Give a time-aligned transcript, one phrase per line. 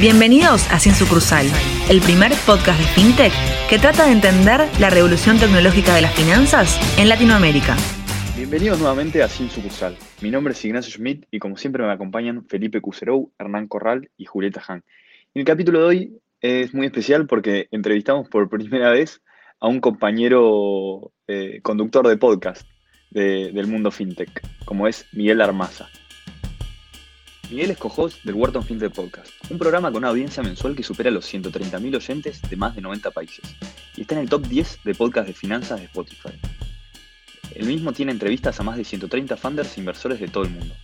[0.00, 1.44] Bienvenidos a Sin Sucursal,
[1.90, 3.32] el primer podcast de FinTech
[3.68, 7.76] que trata de entender la revolución tecnológica de las finanzas en Latinoamérica.
[8.36, 9.96] Bienvenidos nuevamente a Sin Sucursal.
[10.22, 14.24] Mi nombre es Ignacio Schmidt y como siempre me acompañan Felipe Cuserou, Hernán Corral y
[14.26, 14.84] Julieta Han.
[15.34, 19.20] El capítulo de hoy es muy especial porque entrevistamos por primera vez
[19.58, 22.68] a un compañero eh, conductor de podcast
[23.10, 25.88] del mundo fintech, como es Miguel Armaza.
[27.50, 27.78] Miguel es
[28.24, 32.42] del Wharton FinTech Podcast, un programa con una audiencia mensual que supera los 130.000 oyentes
[32.42, 33.56] de más de 90 países
[33.96, 36.38] y está en el top 10 de podcast de finanzas de Spotify.
[37.54, 40.74] El mismo tiene entrevistas a más de 130 funders e inversores de todo el mundo.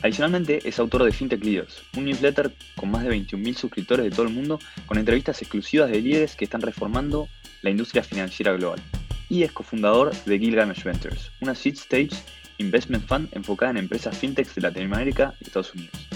[0.00, 4.22] Adicionalmente, es autor de FinTech Leaders, un newsletter con más de 21.000 suscriptores de todo
[4.22, 7.28] el mundo con entrevistas exclusivas de líderes que están reformando
[7.62, 8.80] la industria financiera global.
[9.28, 12.16] Y es cofundador de Gilgamesh Ventures, una seed stage
[12.58, 16.08] investment fund enfocada en empresas fintechs de Latinoamérica y Estados Unidos.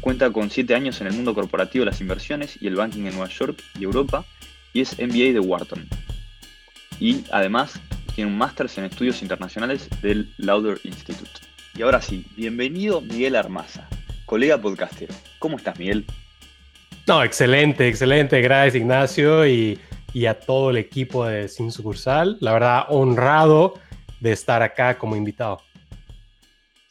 [0.00, 3.14] Cuenta con 7 años en el mundo corporativo de las inversiones y el banking en
[3.16, 4.24] Nueva York y Europa
[4.72, 5.88] y es MBA de Wharton.
[7.00, 7.80] Y además
[8.14, 11.30] tiene un máster en estudios internacionales del Lauder Institute.
[11.76, 13.88] Y ahora sí, bienvenido Miguel Armaza,
[14.24, 15.14] colega podcastero.
[15.38, 16.06] ¿Cómo estás, Miguel?
[17.06, 18.40] No, excelente, excelente.
[18.40, 19.78] Gracias, Ignacio, y,
[20.12, 22.38] y a todo el equipo de Sin Sucursal.
[22.40, 23.74] La verdad, honrado
[24.20, 25.60] de estar acá como invitado.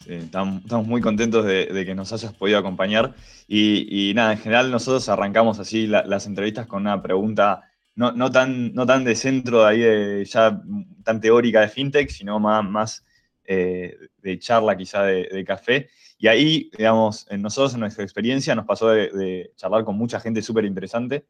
[0.07, 3.13] estamos, muy contentos de, que nos hayas podido acompañar.
[3.47, 7.63] Y, nada, en general nosotros arrancamos así las entrevistas con una pregunta
[7.95, 10.61] no, tan, no tan de centro de ahí, de, ya
[11.03, 13.05] tan teórica de fintech, sino más, más
[13.45, 15.89] eh, de charla quizá de, café.
[16.17, 20.41] Y ahí, digamos, en nosotros en nuestra experiencia nos pasó de, charlar con mucha gente
[20.41, 21.25] súper interesante.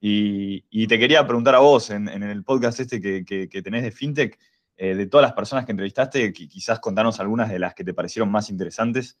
[0.00, 4.38] Y, te quería preguntar a vos, en, el podcast este que, que tenés de fintech,
[4.76, 8.30] eh, de todas las personas que entrevistaste, quizás contarnos algunas de las que te parecieron
[8.30, 9.18] más interesantes.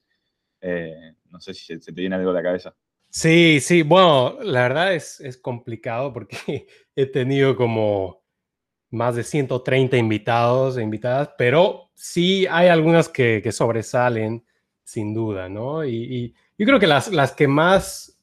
[0.60, 2.74] Eh, no sé si se, te viene algo a la cabeza.
[3.08, 8.22] Sí, sí, bueno, la verdad es, es complicado porque he tenido como
[8.90, 14.44] más de 130 invitados e invitadas, pero sí hay algunas que, sobresalen
[14.84, 15.84] sin duda, ¿no?
[15.84, 18.18] Y, yo creo que las, las que más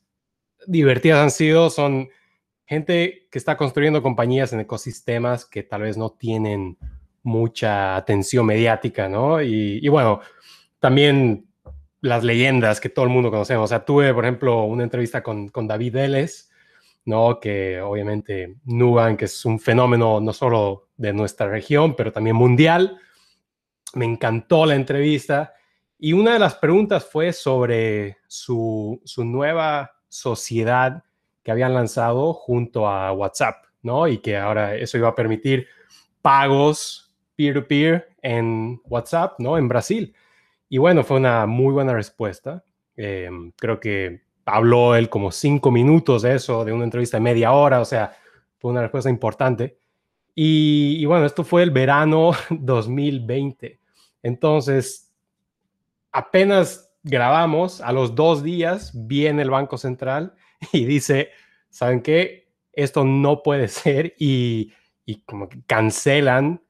[0.65, 2.09] divertidas han sido son
[2.65, 6.79] gente que está construyendo compañías en ecosistemas que tal vez no tienen
[7.23, 9.41] mucha atención mediática, ¿no?
[9.41, 10.19] Y, bueno,
[10.79, 11.47] también
[12.01, 13.65] las leyendas que todo el mundo conocemos.
[13.65, 16.51] O sea, tuve, por ejemplo, una entrevista con, David Ellis,
[17.05, 17.39] ¿no?
[17.39, 22.97] Que obviamente Nubank es un fenómeno no solo de nuestra región, pero también mundial.
[23.93, 25.53] Me encantó la entrevista.
[25.97, 31.03] Y una de las preguntas fue sobre su, su nueva sociedad
[31.41, 34.09] que habían lanzado junto a WhatsApp, ¿no?
[34.09, 35.67] Y que ahora eso iba a permitir
[36.21, 37.12] pagos
[37.43, 39.57] peer-to-peer en WhatsApp, ¿no?
[39.57, 40.13] En Brasil.
[40.69, 42.63] Y bueno, fue una muy buena respuesta.
[42.95, 47.51] Em, creo que habló él como cinco minutos de eso, de una entrevista de media
[47.51, 48.15] hora, o sea,
[48.59, 49.77] fue una respuesta importante.
[50.35, 53.79] Y, y bueno, esto fue el verano 2020.
[54.23, 55.11] Entonces,
[56.11, 60.33] apenas grabamos, a los dos días viene el Banco Central
[60.71, 61.29] y dice,
[61.69, 62.47] ¿saben qué?
[62.71, 64.73] Esto no puede ser y,
[65.05, 66.61] y como que cancelan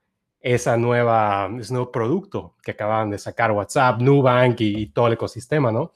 [0.44, 5.14] esa nueva, ese nuevo producto que acaban de sacar WhatsApp, Nubank y, y todo el
[5.14, 5.94] ecosistema, ¿no?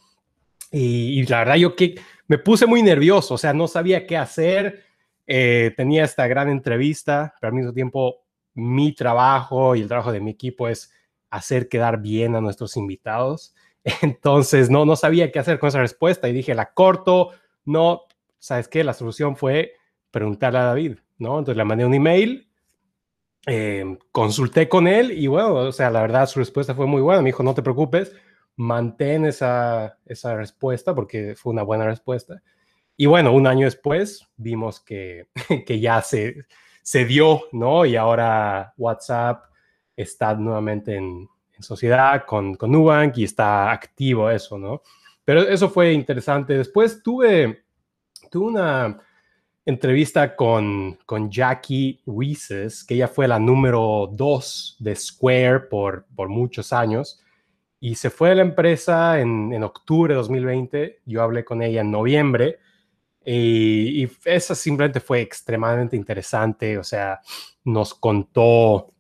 [0.71, 1.95] Y, la verdad yo que
[2.27, 4.83] me puse muy nervioso, o sea, no sabía qué hacer,
[5.25, 10.19] eh, tenía esta gran entrevista, pero al mismo tiempo mi trabajo y el trabajo de
[10.19, 10.91] mi equipo es
[11.29, 13.55] hacer quedar bien a nuestros invitados.
[14.01, 17.31] Entonces, no, no sabía qué hacer con esa respuesta y dije, la corto,
[17.65, 18.03] no,
[18.39, 18.83] ¿sabes qué?
[18.83, 19.73] La solución fue
[20.11, 21.39] preguntarle a David, ¿no?
[21.39, 22.46] Entonces le mandé un email
[23.49, 27.21] eh, consulté con él y bueno, o sea, la verdad su respuesta fue muy buena.
[27.21, 28.13] Me dijo, no te preocupes,
[28.57, 32.43] mantén esa, esa respuesta porque fue una buena respuesta.
[32.97, 35.29] Y bueno, un año después vimos que,
[35.65, 36.45] que ya se,
[36.81, 37.85] se dio, ¿no?
[37.85, 39.45] Y ahora WhatsApp
[39.95, 44.81] está nuevamente en, en sociedad con, con Nubank y está activo eso, ¿no?
[45.23, 46.57] Pero eso fue interesante.
[46.57, 47.63] Después tuve,
[48.29, 48.99] tuve una,
[49.67, 56.29] entrevista con, con Jackie Reeses, que ella fue la número dos de Square por, por
[56.29, 57.21] muchos años,
[57.81, 61.01] y se fue de la empresa en, en octubre de 2020.
[61.05, 62.59] Yo hablé con ella en noviembre.
[63.23, 64.09] Y, y
[64.39, 66.77] simplemente fue extremadamente interesante.
[66.77, 67.19] O sea,
[67.65, 68.93] nos contó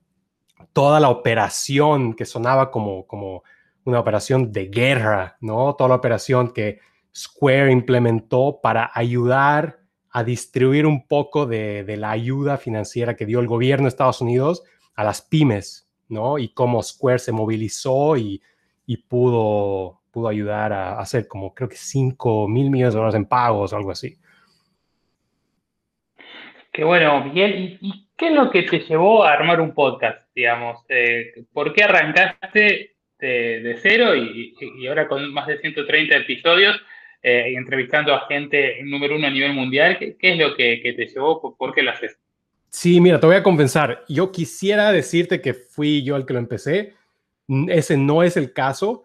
[0.73, 3.43] toda la operación que sonaba como, como
[3.85, 5.73] una operación de guerra, ¿no?
[5.75, 6.79] Toda la operación que
[7.15, 9.86] Square implementó para ayudar
[10.17, 14.63] a distribuir un poco de, la ayuda financiera que dio el gobierno de Estados Unidos
[14.95, 16.39] a las pymes, ¿no?
[16.39, 18.41] Y cómo Square se movilizó y,
[19.07, 23.71] pudo, pudo ayudar a hacer como creo que 5 mil millones de dólares en pagos
[23.71, 24.17] o algo así.
[26.73, 27.77] Qué bueno, Miguel.
[27.79, 30.83] ¿Y, qué es lo que te llevó a armar un podcast, digamos?
[30.89, 34.55] Eh, ¿Por qué arrancaste de, cero y,
[34.87, 36.75] ahora con más de 130 episodios
[37.29, 39.97] eh, entrevistando a gente número uno a nivel mundial?
[39.99, 41.57] ¿Qué, es lo que, te llevó?
[41.57, 42.17] ¿Por, qué lo haces?
[42.69, 44.05] Sí, mira, te voy a confesar.
[44.07, 46.93] Yo quisiera decirte que fui yo el que lo empecé.
[47.67, 49.03] Ese no es el caso,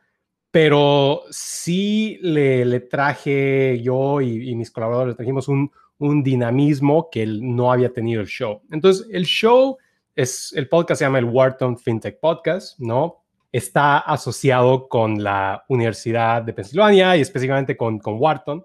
[0.53, 7.93] pero sí le, traje yo y, mis colaboradores, trajimos un, un dinamismo que no había
[7.93, 8.63] tenido el show.
[8.71, 9.79] Entonces, el show
[10.15, 13.22] es, el podcast se llama el Wharton FinTech Podcast, ¿no?
[13.53, 18.65] Está asociado con la Universidad de Pensilvania y específicamente con, con Wharton,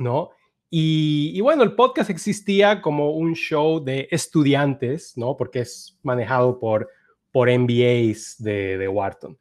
[0.00, 0.30] ¿no?
[0.76, 5.36] Y, bueno, el podcast existía como un show de estudiantes, ¿no?
[5.36, 6.90] Porque es manejado por,
[7.30, 9.38] por MBAs de, de Wharton.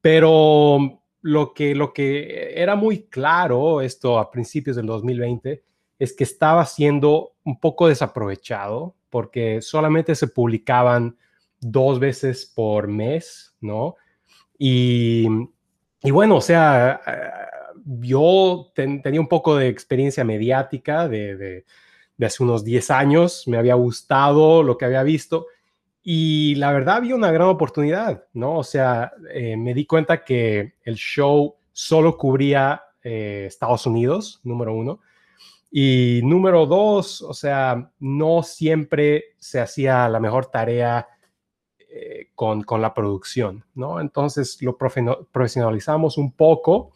[0.00, 5.62] Pero lo que, lo que era muy claro, esto a principios del 2020,
[6.00, 11.16] es que estaba siendo un poco desaprovechado porque solamente se publicaban
[11.62, 13.96] dos veces por mes, ¿no?
[14.58, 15.26] Y,
[16.02, 17.00] bueno, o sea,
[17.84, 21.64] yo tenía un poco de experiencia mediática de,
[22.20, 25.46] hace unos 10 años, me había gustado lo que había visto
[26.04, 28.58] y la verdad había una gran oportunidad, ¿no?
[28.58, 34.74] O sea, eh, me di cuenta que el show solo cubría eh, Estados Unidos, número
[34.74, 35.00] uno,
[35.70, 41.08] y número dos, o sea, no siempre se hacía la mejor tarea
[41.94, 44.00] eh, con, con, la producción, ¿no?
[44.00, 46.92] Entonces lo profesionalizamos un poco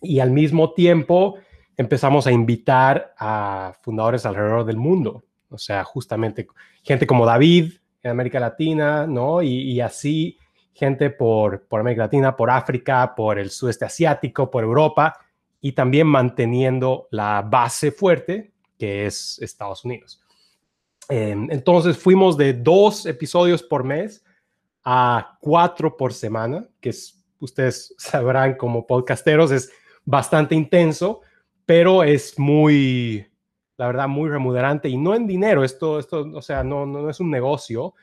[0.00, 1.36] y al mismo tiempo
[1.76, 6.46] empezamos a invitar a fundadores alrededor del mundo, o sea, justamente
[6.82, 7.72] gente como David
[8.02, 9.42] en América Latina, ¿no?
[9.42, 10.38] Y, y así
[10.72, 15.18] gente por, por América Latina, por África, por el sudeste asiático, por Europa
[15.60, 20.21] y también manteniendo la base fuerte que es Estados Unidos.
[21.08, 24.24] Em, entonces fuimos de dos episodios por mes
[24.84, 29.70] a cuatro por semana, que es, ustedes sabrán como podcasteros, es
[30.04, 31.20] bastante intenso,
[31.66, 33.26] pero es muy,
[33.76, 37.10] la verdad, muy remunerante y no en dinero, esto, esto o sea, no, no, no
[37.10, 37.94] es un negocio,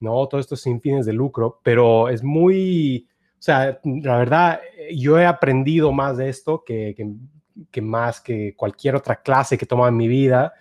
[0.00, 3.06] no, todo esto sin fines de lucro, pero es muy,
[3.38, 4.60] o sea, la verdad,
[4.94, 6.94] yo he aprendido más de esto que,
[7.70, 10.54] que, más que cualquier otra clase que he tomado en mi vida,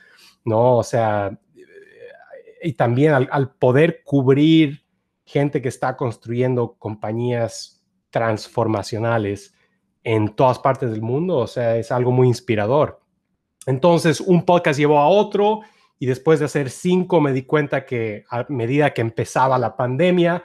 [0.45, 0.77] ¿no?
[0.77, 1.37] O sea,
[2.61, 4.85] y también al, poder cubrir
[5.25, 9.53] gente que está construyendo compañías transformacionales
[10.03, 13.01] en todas partes del mundo, o sea, es algo muy inspirador.
[13.65, 15.61] Entonces, un podcast llevó a otro
[15.99, 20.43] y después de hacer cinco me di cuenta que a medida que empezaba la pandemia,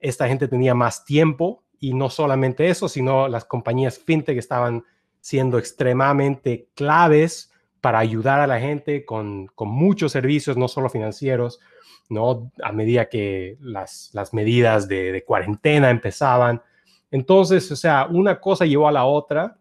[0.00, 4.84] esta gente tenía más tiempo y no solamente eso, sino las compañías fintech estaban
[5.20, 7.50] siendo extremadamente claves
[7.84, 11.60] para ayudar a la gente con, muchos servicios, no solo financieros,
[12.08, 12.50] ¿no?
[12.62, 16.62] A medida que las, medidas de, cuarentena empezaban.
[17.10, 19.58] Entonces, o sea, una cosa llevó a la otra.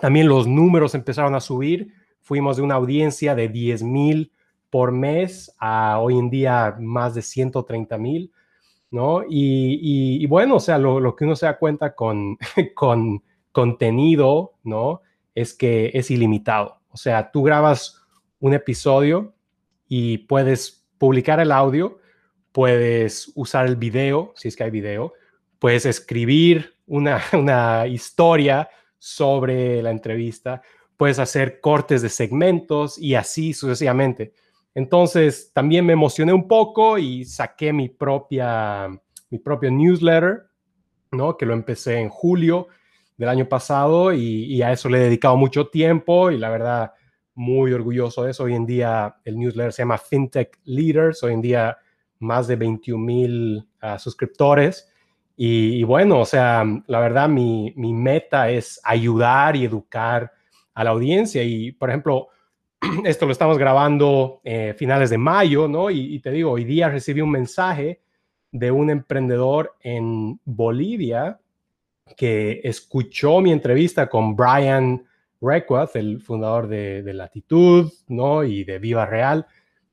[0.00, 1.92] También los números empezaron a subir.
[2.20, 4.30] Fuimos de una audiencia de 10 mil
[4.70, 8.30] por mes a hoy en día más de 130 mil.
[8.92, 9.24] ¿no?
[9.28, 12.38] Y, bueno, o sea, lo, que uno se da cuenta con
[13.50, 15.02] contenido, ¿no?
[15.34, 16.77] Es que es ilimitado.
[16.90, 18.02] O sea, tú grabas
[18.40, 19.34] un episodio
[19.88, 21.98] y puedes publicar el audio,
[22.52, 25.12] puedes usar el video, si es que hay video,
[25.58, 28.68] puedes escribir una, una historia
[28.98, 30.62] sobre la entrevista,
[30.96, 34.34] puedes hacer cortes de segmentos y así sucesivamente.
[34.74, 38.88] Entonces, también me emocioné un poco y saqué mi propia,
[39.30, 40.42] mi propio newsletter,
[41.10, 41.36] ¿no?
[41.36, 42.68] Que lo empecé en julio
[43.18, 46.92] del año pasado y, a eso le he dedicado mucho tiempo y la verdad,
[47.34, 48.44] muy orgulloso de eso.
[48.44, 51.76] Hoy en día el newsletter se llama FinTech Leaders, hoy en día
[52.20, 54.88] más de 21 mil ah, suscriptores.
[55.40, 60.32] Y, bueno, o sea, la verdad, mi, mi meta es ayudar y educar
[60.74, 61.44] a la audiencia.
[61.44, 62.28] Y, por ejemplo,
[63.04, 65.90] esto lo estamos grabando eh, finales de mayo, ¿no?
[65.90, 68.00] Y, te digo, hoy día recibí un mensaje
[68.50, 71.38] de un emprendedor en Bolivia
[72.16, 75.04] que escuchó mi entrevista con Brian
[75.40, 78.44] Reckworth, el fundador de, Latitud, ¿no?
[78.44, 79.46] Y de Viva Real.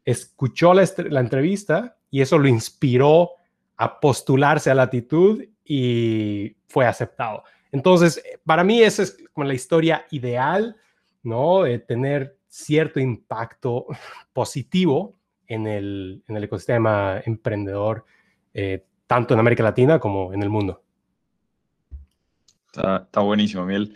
[0.03, 3.31] Escuchó la, la entrevista y eso lo inspiró
[3.77, 7.43] a postularse a Latitud y fue aceptado.
[7.72, 10.77] Entonces, para mí esa es como la historia ideal,
[11.24, 11.63] ¿no?
[11.63, 13.86] De tener cierto impacto
[14.34, 15.17] positivo
[15.48, 18.05] en el, en el ecosistema emprendedor,
[18.53, 20.85] eh, tanto en América Latina como en el mundo.
[22.77, 23.96] Está, buenísimo, Miguel.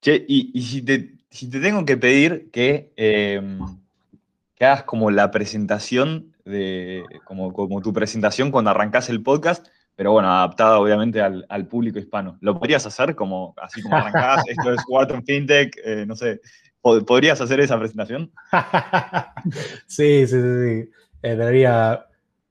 [0.00, 6.34] Che, y, si, te, si, te, tengo que pedir que, que hagas como la presentación,
[6.44, 9.66] de, como, como tu presentación cuando arrancas el podcast,
[10.00, 12.38] pero bueno, adaptada obviamente al, al, público hispano.
[12.40, 14.42] ¿Lo podrías hacer como así como arrancás?
[14.46, 16.40] esto es Wharton FinTech, eh, no sé.
[16.80, 18.32] ¿Podrías hacer esa presentación?
[19.86, 20.90] sí, sí, sí.
[21.22, 21.36] Eh,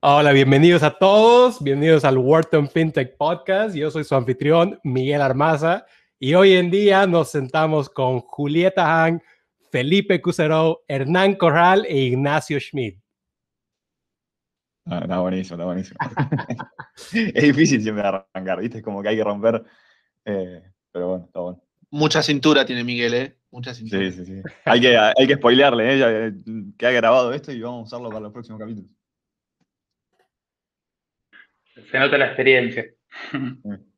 [0.01, 3.75] Hola, bienvenidos a todos, bienvenidos al Wharton FinTech Podcast.
[3.75, 5.85] Yo soy su anfitrión, Miguel Armaza,
[6.17, 9.21] y hoy en día nos sentamos con Julieta Han,
[9.69, 12.97] Felipe Cusero, Hernán Corral e Ignacio Schmidt.
[14.85, 15.97] Ah, está buenísimo, está buenísimo.
[17.13, 18.77] es difícil siempre arrancar, ¿viste?
[18.77, 19.65] Es como que hay que romper,
[20.23, 20.63] eh,
[20.93, 21.61] pero bueno, está bueno.
[21.91, 23.37] Mucha cintura tiene Miguel, ¿eh?
[23.51, 24.09] Mucha cintura.
[24.09, 24.41] Sí, sí, sí.
[24.63, 26.33] Hay que, hay que spoilearle, ¿eh?
[26.77, 28.89] que ha grabado esto y vamos a usarlo para los próximos capítulos.
[31.91, 32.85] Se nota la experiencia.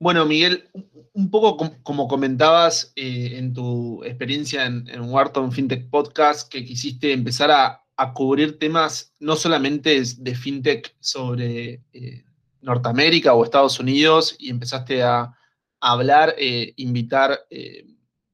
[0.00, 0.70] Bueno, Miguel,
[1.12, 7.50] un poco como comentabas eh, en tu experiencia en, Wharton FinTech Podcast, que quisiste empezar
[7.50, 12.24] a, cubrir temas no solamente de FinTech sobre eh,
[12.60, 15.36] Norteamérica o Estados Unidos y empezaste a,
[15.80, 17.40] hablar, eh, invitar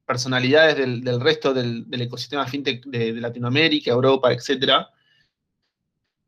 [0.05, 4.87] personalidades del, resto del, ecosistema fintech de, Latinoamérica, Europa, etc.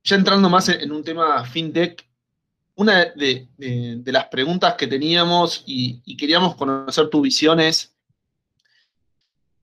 [0.02, 2.09] Ya entrando más en, un tema fintech,
[2.75, 3.49] una de,
[4.06, 7.95] las preguntas que teníamos y, queríamos conocer tu visión es,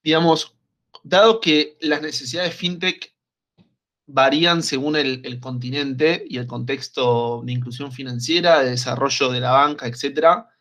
[0.03, 0.55] digamos,
[1.03, 3.13] dado que las necesidades fintech
[4.05, 9.51] varían según el, el, continente y el contexto de inclusión financiera, de desarrollo de la
[9.51, 10.52] banca, etcétera,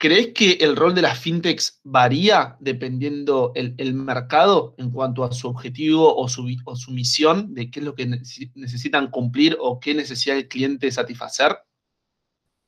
[0.00, 5.48] ¿Crees que el rol de las fintechs varía dependiendo el, mercado en cuanto a su
[5.48, 6.44] objetivo o su,
[6.92, 11.58] misión de qué es lo que necesitan cumplir o qué necesidad el cliente satisfacer?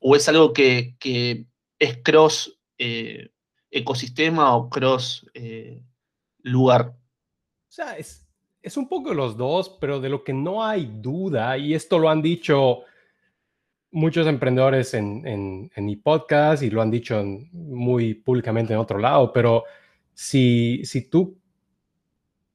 [0.00, 0.96] ¿O es algo que,
[1.78, 3.30] es cross eh,
[3.70, 5.84] ecosistema o cross eh,
[6.42, 6.96] lugar?
[7.68, 11.74] O sea, es un poco los dos, pero de lo que no hay duda, y
[11.74, 12.82] esto lo han dicho
[13.92, 19.32] muchos emprendedores en, en, mi podcast y lo han dicho muy públicamente en otro lado,
[19.32, 19.64] pero
[20.14, 21.38] si, si tú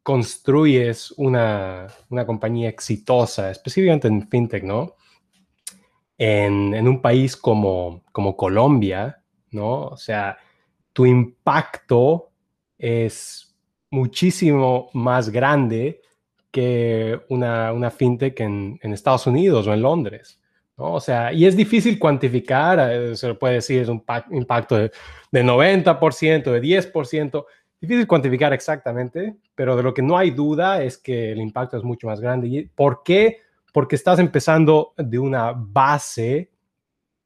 [0.03, 4.95] construyes una, una, compañía exitosa, específicamente en fintech, ¿no?
[6.17, 9.87] En, en, un país como, como Colombia, ¿no?
[9.87, 10.37] O sea,
[10.93, 12.29] tu impacto
[12.77, 13.57] es
[13.89, 16.01] muchísimo más grande
[16.51, 20.39] que una, una fintech en, en Estados Unidos o en Londres.
[20.77, 24.91] O sea, y es difícil cuantificar, eh, se puede decir, es un impacto de,
[25.31, 27.45] de 90%, de 10%,
[27.79, 31.83] difícil cuantificar exactamente, pero de lo que no hay duda es que el impacto es
[31.83, 32.47] mucho más grande.
[32.47, 33.41] ¿Y ¿Por qué?
[33.71, 36.51] Porque estás empezando de una base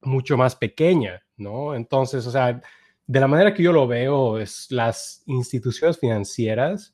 [0.02, 1.74] mucho más pequeña, ¿no?
[1.76, 2.62] Entonces, o sea,
[3.08, 6.94] de la manera que yo lo veo, es las instituciones financieras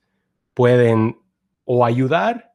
[0.54, 1.20] pueden
[1.66, 2.54] o ayudar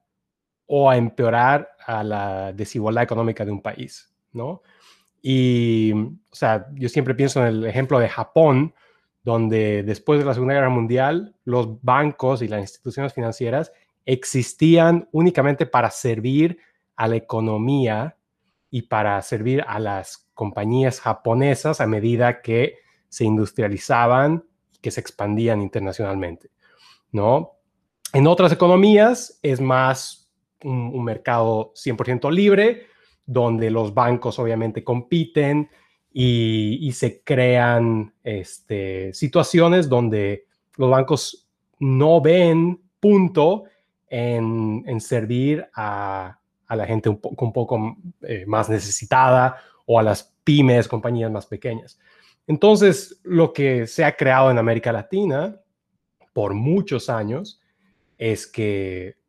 [0.67, 4.63] o a empeorar a la desigualdad económica de un país, ¿no?
[5.23, 8.75] Y, o sea, yo siempre pienso en el ejemplo de Japón,
[9.23, 13.73] donde después de la Segunda Guerra Mundial, los bancos y las instituciones financieras
[14.07, 16.59] existían únicamente para servir
[16.97, 18.17] a la economía
[18.71, 22.77] y para servir a las compañías japonesas a medida que
[23.09, 26.51] se industrializaban y que se expandían internacionalmente,
[27.11, 27.53] ¿no?
[28.13, 30.20] En otras economías es más
[30.65, 32.87] un, mercado 100% libre,
[33.27, 35.69] donde los bancos obviamente compiten
[36.13, 41.49] y, se crean este, situaciones donde los bancos
[41.79, 43.65] no ven punto
[44.09, 46.39] en, servir a,
[46.69, 51.47] la gente un, poco, un poco eh, más necesitada o a las pymes, compañías más
[51.47, 51.99] pequeñas.
[52.47, 55.61] Entonces, lo que se ha creado en América Latina
[56.33, 57.61] por muchos años
[58.19, 59.20] es que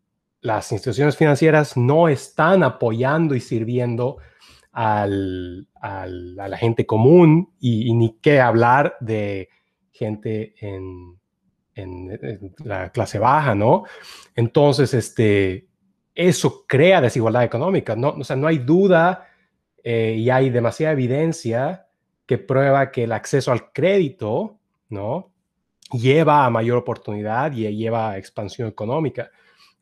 [0.41, 4.17] las instituciones financieras no están apoyando y sirviendo
[4.71, 9.49] al, a la gente común y, ni qué hablar de
[9.91, 11.19] gente en,
[12.63, 13.85] la clase baja, ¿no?
[14.35, 15.67] Entonces, este,
[16.13, 18.09] eso crea desigualdad económica, ¿no?
[18.09, 19.27] O sea, no hay duda
[19.83, 21.87] eh, y hay demasiada evidencia
[22.27, 25.31] que prueba que el acceso al crédito, ¿no?
[25.91, 29.31] Lleva a mayor oportunidad y lleva a expansión económica.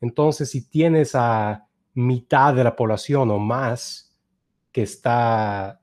[0.00, 4.16] Entonces, si tienes a mitad de la población o más
[4.72, 5.80] que está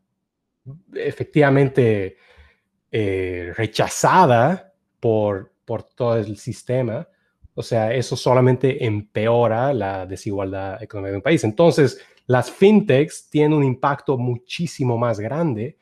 [0.94, 2.18] efectivamente
[2.92, 7.08] eh, rechazada por, por todo el sistema,
[7.54, 11.44] o sea, eso solamente empeora la desigualdad económica de un país.
[11.44, 15.78] Entonces, las fintechs tienen un impacto muchísimo más grande,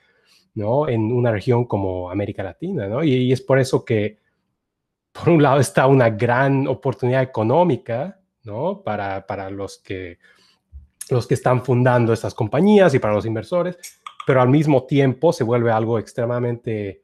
[0.54, 0.88] ¿no?
[0.88, 3.04] En una región como América Latina, ¿no?
[3.04, 4.20] Y, es por eso que,
[5.12, 8.82] por un lado, está una gran oportunidad económica, ¿no?
[8.82, 10.20] Para, para los, que,
[11.10, 13.78] los que están fundando estas compañías y para los inversores,
[14.26, 17.04] pero al mismo tiempo se vuelve algo extremadamente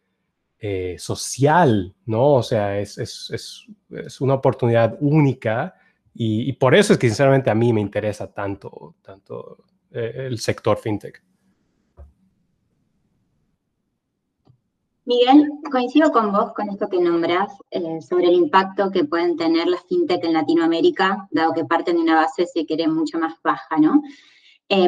[0.59, 2.35] eh, social, ¿no?
[2.35, 5.75] O sea, es, es, es, una oportunidad única
[6.13, 10.77] y, por eso es que sinceramente a mí me interesa tanto, tanto eh, el sector
[10.77, 11.23] fintech.
[15.05, 19.67] Miguel, coincido con vos con esto que nombras eh, sobre el impacto que pueden tener
[19.67, 23.77] las fintech en Latinoamérica, dado que parten de una base, se quiere, mucho más baja,
[23.77, 24.01] ¿no?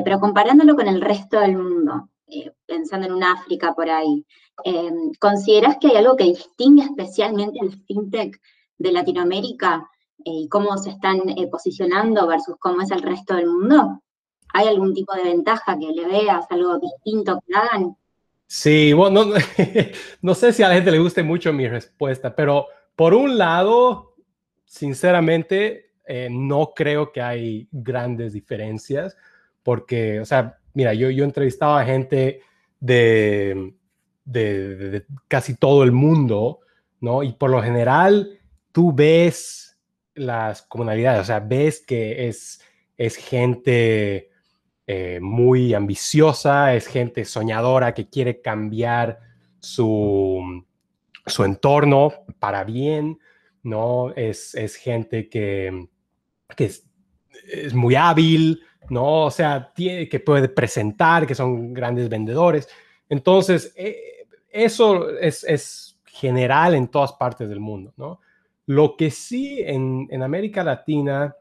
[0.06, 2.08] pero comparándolo con el resto del mundo,
[2.66, 4.26] pensando en un África por ahí,
[4.64, 8.40] Em, ¿Consideras que hay algo que distingue especialmente al fintech
[8.78, 9.90] de Latinoamérica
[10.20, 14.02] eh, y cómo se están eh, posicionando versus cómo es el resto del mundo?
[14.54, 17.98] ¿Hay algún tipo de ventaja que le veas, algo distinto que hagan?
[18.56, 19.26] Sí, bueno,
[20.22, 24.14] no, sé si a la gente le guste mucho mi respuesta, pero por un lado,
[24.64, 29.18] sinceramente, eh, no creo que hay grandes diferencias,
[29.64, 32.42] porque, o sea, mira, yo, yo he entrevistado a gente
[32.80, 33.74] de,
[34.24, 36.60] de, casi todo el mundo,
[37.02, 37.24] ¿no?
[37.24, 38.40] Y por lo general
[38.72, 39.80] tú ves
[40.14, 42.62] las comunidades, o sea, ves que es,
[42.98, 44.30] es gente
[44.86, 49.20] eh, muy ambiciosa, es gente soñadora que quiere cambiar
[49.60, 50.66] su,
[51.26, 53.18] su entorno para bien,
[53.64, 54.12] ¿no?
[54.14, 55.88] Es, es gente que,
[56.56, 56.86] que es,
[57.50, 59.26] es, muy hábil, ¿no?
[59.26, 62.68] O sea, tiene, que puede presentar, que son grandes vendedores.
[63.08, 68.20] Entonces, eh, eso es, general en todas partes del mundo, ¿no?
[68.68, 71.36] Lo que sí en, América Latina,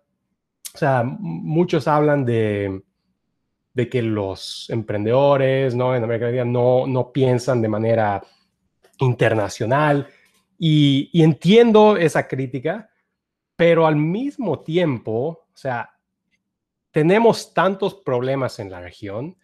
[0.74, 2.82] o sea, muchos hablan de,
[3.74, 5.94] de que los emprendedores, ¿no?
[5.94, 8.22] En América Latina no, no piensan de manera
[8.98, 10.08] internacional
[10.58, 12.90] y, entiendo esa crítica,
[13.56, 15.90] pero al mismo tiempo, o sea,
[16.90, 19.36] tenemos tantos problemas en la región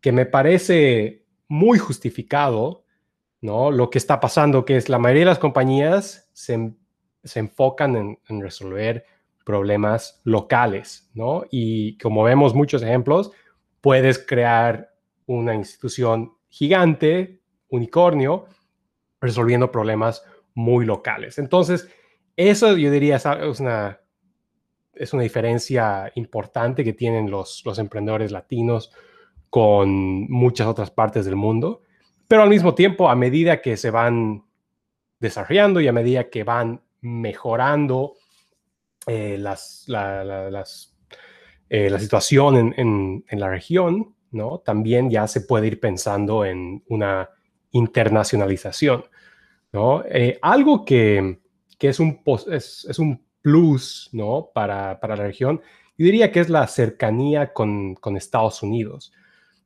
[0.00, 2.84] que me parece muy justificado
[3.40, 3.70] ¿no?
[3.70, 6.72] Lo que está pasando, que es la mayoría de las compañías se,
[7.34, 9.04] enfocan en, resolver
[9.44, 11.44] problemas locales, ¿no?
[11.50, 13.32] Y como vemos muchos ejemplos,
[13.80, 14.94] puedes crear
[15.26, 18.46] una institución gigante, unicornio,
[19.20, 21.38] resolviendo problemas muy locales.
[21.38, 21.88] Entonces,
[22.36, 24.00] eso yo diría es una,
[24.94, 28.92] es una diferencia importante que tienen los, los emprendedores latinos
[29.50, 31.82] con muchas otras partes del mundo.
[32.28, 34.44] Pero al mismo tiempo, a medida que se van
[35.18, 38.14] desarrollando y a medida que van mejorando
[39.06, 40.64] eh, las, la,
[41.70, 44.58] eh, situación en, la región, ¿no?
[44.58, 47.30] también ya se puede ir pensando en una
[47.70, 49.04] internacionalización.
[49.72, 50.04] ¿no?
[50.04, 51.38] Eh, algo que,
[51.78, 54.50] es, un, es, un plus ¿no?
[54.52, 55.62] para, la región,
[55.96, 59.12] yo diría que es la cercanía con, Estados Unidos.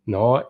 [0.07, 0.49] ¿no?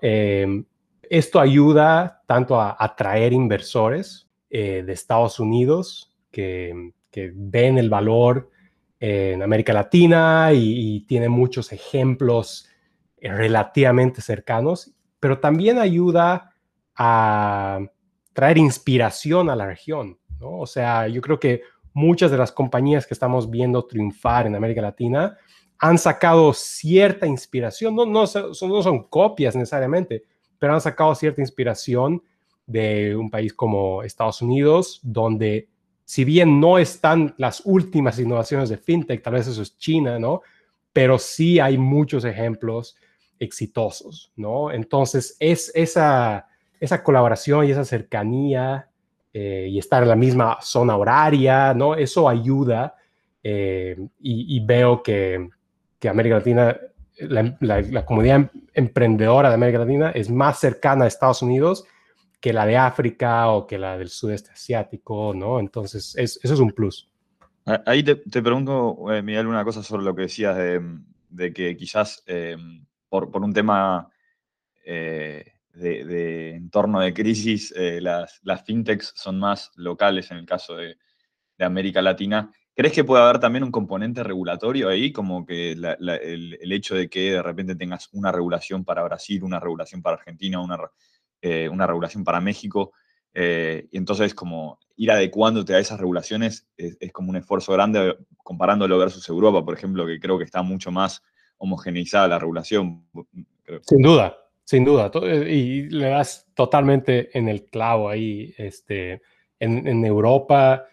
[1.10, 6.92] Esto ayuda tanto a atraer inversores eh, de Estados Unidos que,
[7.32, 8.50] ven el valor
[9.00, 12.68] en América Latina y, tiene muchos ejemplos
[13.18, 16.52] eh, relativamente cercanos, pero también ayuda
[16.94, 17.80] a
[18.32, 20.18] traer inspiración a la región.
[20.40, 24.82] O sea, yo creo que muchas de las compañías que estamos viendo triunfar en América
[24.82, 25.36] Latina
[25.78, 30.24] han sacado cierta inspiración, no, no, no son copias necesariamente,
[30.58, 32.22] pero han sacado cierta inspiración
[32.66, 35.68] de un país como Estados Unidos, donde
[36.04, 40.42] si bien no están las últimas innovaciones de fintech, tal vez eso es China, ¿no?
[40.92, 42.96] Pero sí hay muchos ejemplos
[43.38, 44.70] exitosos, ¿no?
[44.70, 46.46] Entonces, es esa,
[47.02, 48.88] colaboración y esa cercanía
[49.32, 51.94] eh, y estar en la misma zona horaria, ¿no?
[51.94, 52.94] Eso ayuda
[53.42, 55.48] eh, y, veo que,
[55.98, 56.76] que América Latina
[57.18, 61.86] la, comunidad emprendedora de América Latina es más cercana a Estados Unidos
[62.44, 65.58] que la de África o que la del sudeste asiático, ¿no?
[65.58, 67.08] Entonces, eso es un plus.
[67.86, 72.58] Ahí te, pregunto, eh, Miguel, una cosa sobre lo que decías de, que quizás eh,
[73.08, 74.10] por, un tema
[74.84, 80.98] eh, de, entorno de crisis, las, fintechs son más locales en el caso de
[81.60, 82.50] América Latina.
[82.76, 87.32] ¿Crees que puede haber también un componente regulatorio ahí, como que el, hecho de que
[87.32, 90.76] de repente tengas una regulación para Brasil, una regulación para Argentina, una,
[91.46, 92.92] eh, una regulación para México,
[93.34, 98.96] eh, y entonces como ir adecuándote a esas regulaciones es, como un esfuerzo grande comparándolo
[98.96, 101.22] versus Europa, por ejemplo, que creo que está mucho más
[101.58, 103.04] homogeneizada la regulación.
[103.82, 105.10] Sin duda, sin duda.
[105.22, 108.54] Eh, y le das totalmente en el clavo ahí.
[108.56, 109.20] Este,
[109.58, 110.86] en, Europa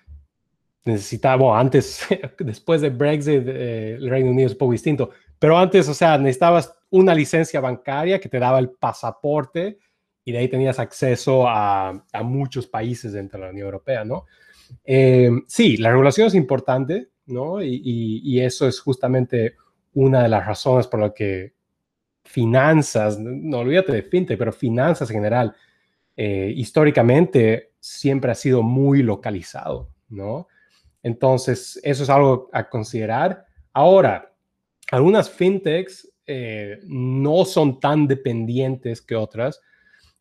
[0.84, 2.06] necesitaba, antes,
[2.40, 6.76] después de Brexit, el Reino Unido es un poco distinto, pero antes, o sea, necesitabas
[6.90, 9.80] una licencia bancaria que te daba el pasaporte
[10.24, 14.26] y de ahí tenías acceso a, muchos países dentro de la Unión Europea, ¿no?
[14.86, 17.62] Eh, sí, la regulación es importante, ¿no?
[17.62, 19.56] Y, eso es justamente
[19.94, 21.54] una de las razones por las que
[22.24, 25.56] finanzas, no olvídate de fintech, pero finanzas en general,
[26.16, 30.48] eh, históricamente siempre ha sido muy localizado, ¿no?
[31.04, 33.46] Entonces, eso es algo a considerar.
[33.74, 34.34] Ahora,
[34.92, 39.62] algunas fintechs eh, no son tan dependientes que otras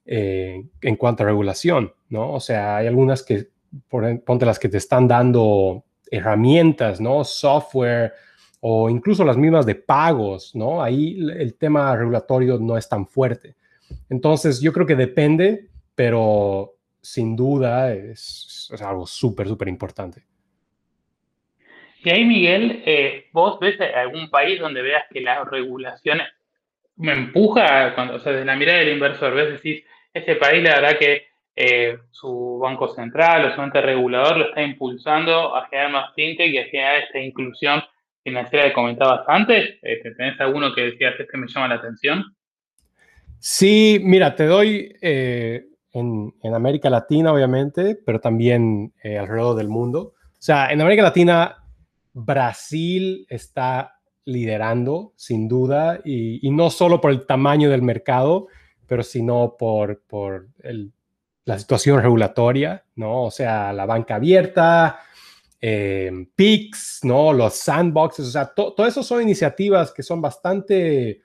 [0.07, 2.33] eh, en cuanto a regulación, ¿no?
[2.33, 3.49] O sea, hay algunas que,
[3.89, 7.25] por, ponte las que te están dando herramientas, ¿no?
[7.25, 8.13] Software
[8.61, 10.83] o incluso las mismas de pagos, ¿no?
[10.83, 13.57] Ahí el tema regulatorio no es tan fuerte.
[14.09, 20.25] Entonces, yo creo que depende, pero sin duda es, algo súper, súper importante.
[22.03, 26.21] Y ahí, Miguel, eh, ¿vos ves algún país donde veas que la regulación
[27.01, 29.83] me empuja, cuando, o sea, desde la mirada del inversor, ves, decís,
[30.13, 34.63] ese país la verdad que eh, su banco central o su ente regulador lo está
[34.63, 37.83] impulsando a generar más fintech y a generar esta inclusión
[38.23, 39.79] financiera que comentabas antes.
[39.83, 42.25] Este, ¿Tenés alguno que decías, este me llama la atención?
[43.39, 50.15] Sí, mira, te doy eh, en, América Latina, obviamente, pero también eh, alrededor del mundo.
[50.23, 51.57] O sea, en América Latina,
[52.13, 54.00] Brasil está
[54.31, 58.47] liderando, sin duda, y, no solo por el tamaño del mercado,
[58.87, 60.49] pero sino por, por
[61.45, 63.25] la situación regulatoria, ¿no?
[63.25, 65.01] O sea, la banca abierta,
[65.61, 67.33] eh, PICS, ¿no?
[67.33, 71.23] Los sandboxes, o sea, todo eso son iniciativas que son bastante,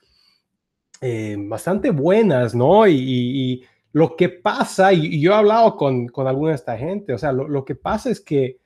[1.02, 2.88] eh, bastante buenas, ¿no?
[2.88, 3.63] Y,
[3.94, 7.32] lo que pasa, y, yo he hablado con, con alguna de esta gente, o sea,
[7.32, 8.58] lo, lo que pasa es que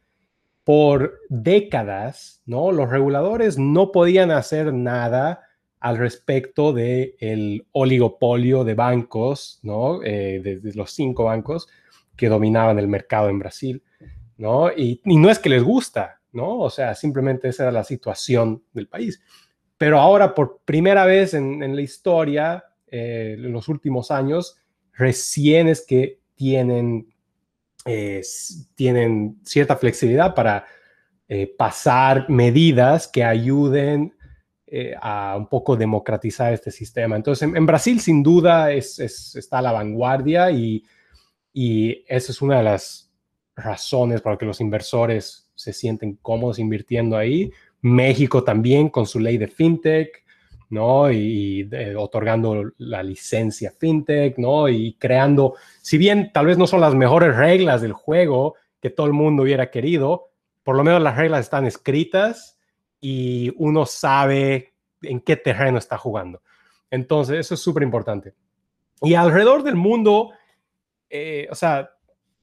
[0.69, 2.71] por décadas, ¿no?
[2.71, 5.41] Los reguladores no podían hacer nada
[5.79, 10.03] al respecto del el oligopolio de bancos, ¿no?
[10.03, 11.67] Eh, de, los cinco bancos
[12.15, 13.81] que dominaban el mercado en Brasil,
[14.37, 14.69] ¿no?
[14.69, 16.59] Y, no es que les gusta, ¿no?
[16.59, 19.23] O sea, simplemente esa era la situación del país.
[19.75, 24.55] Pero ahora, por primera vez en, la historia, eh, en los últimos años,
[24.93, 27.11] recién es que tienen,
[27.85, 28.21] eh,
[28.75, 30.65] tienen cierta flexibilidad para
[31.57, 34.15] pasar medidas que ayuden
[34.71, 37.15] eh, a un poco democratizar este sistema.
[37.15, 40.85] Entonces, en, Brasil sin duda es, está a la vanguardia y,
[41.51, 43.11] y esa es una de las
[43.55, 47.51] razones para que los inversores se sienten cómodos invirtiendo ahí.
[47.81, 50.23] México también con su ley de fintech,
[50.69, 51.11] ¿no?
[51.11, 54.69] Y, otorgando la licencia fintech, ¿no?
[54.69, 59.07] Y creando, si bien tal vez no son las mejores reglas del juego que todo
[59.07, 60.29] el mundo hubiera querido,
[60.63, 62.57] por lo menos las reglas están escritas
[63.01, 66.41] y uno sabe en qué terreno está jugando.
[66.91, 68.33] Entonces, eso es súper importante.
[69.01, 70.31] Y alrededor del mundo,
[71.09, 71.89] eh, o sea,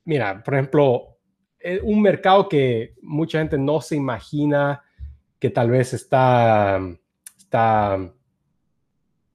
[0.04, 1.18] mira, por ejemplo,
[1.58, 4.82] eh, un mercado que mucha gente no se imagina
[5.38, 6.80] que tal vez está,
[7.36, 8.12] está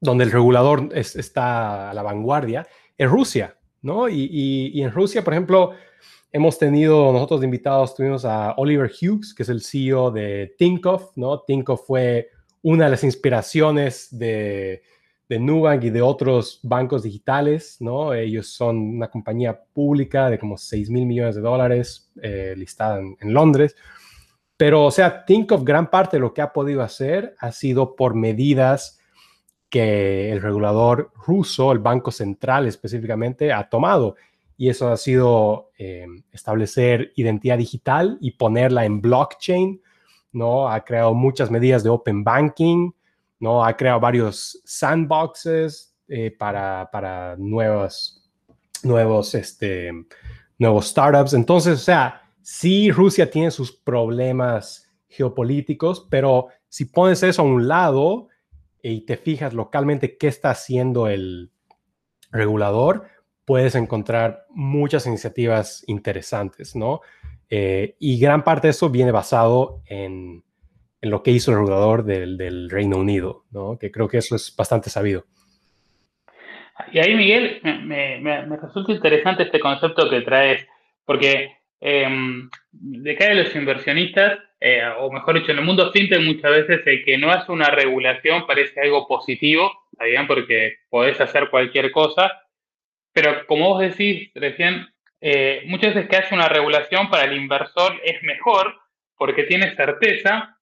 [0.02, 2.66] donde el regulador está a la vanguardia,
[2.98, 4.08] es Rusia, ¿no?
[4.08, 5.70] Y, en Rusia, por ejemplo,
[6.32, 11.16] hemos tenido nosotros de invitados, tuvimos a Oliver Hughes, que es el CEO de Tinkoff,
[11.16, 11.42] ¿no?
[11.42, 12.30] Tinkoff fue
[12.62, 14.82] una de las inspiraciones de,
[15.28, 18.12] de Nubank y de otros bancos digitales, ¿no?
[18.12, 23.16] Ellos son una compañía pública de como 6 mil millones de dólares eh, listada en,
[23.20, 23.76] en, Londres.
[24.56, 28.16] Pero, o sea, Tinkoff, gran parte de lo que ha podido hacer ha sido por
[28.16, 28.98] medidas
[29.72, 34.16] que el regulador ruso, el Banco Central específicamente, ha tomado
[34.58, 39.80] y eso ha sido eh, establecer identidad digital y ponerla en blockchain,
[40.32, 40.68] ¿no?
[40.68, 42.90] Ha creado muchas medidas de open banking,
[43.40, 43.64] ¿no?
[43.64, 48.28] Ha creado varios sandboxes eh, para, para nuevos,
[48.82, 49.90] nuevos, este,
[50.58, 51.32] nuevos startups.
[51.32, 57.66] Entonces, o sea, sí, Rusia tiene sus problemas geopolíticos, pero si pones eso a un
[57.66, 58.28] lado
[58.82, 61.50] y te fijas localmente qué está haciendo el
[62.32, 63.06] regulador,
[63.44, 67.00] puedes encontrar muchas iniciativas interesantes, ¿no?
[67.48, 70.42] Eh, y gran parte de eso viene basado en,
[71.00, 73.78] en lo que hizo el regulador del, del, Reino Unido, ¿no?
[73.78, 75.26] Que creo que eso es bastante sabido.
[76.90, 80.66] Y ahí, Miguel, me, me, me, resulta interesante este concepto que traes,
[81.04, 86.20] porque em, de cara a los inversionistas, eh, o mejor dicho, en el mundo fintech
[86.20, 90.26] muchas veces el que no hace una regulación parece algo positivo, bien?
[90.28, 92.30] Porque podés hacer cualquier cosa,
[93.12, 94.86] pero como vos decís recién,
[95.20, 98.74] eh, muchas veces que hace una regulación para el inversor es mejor
[99.16, 100.56] porque tiene certeza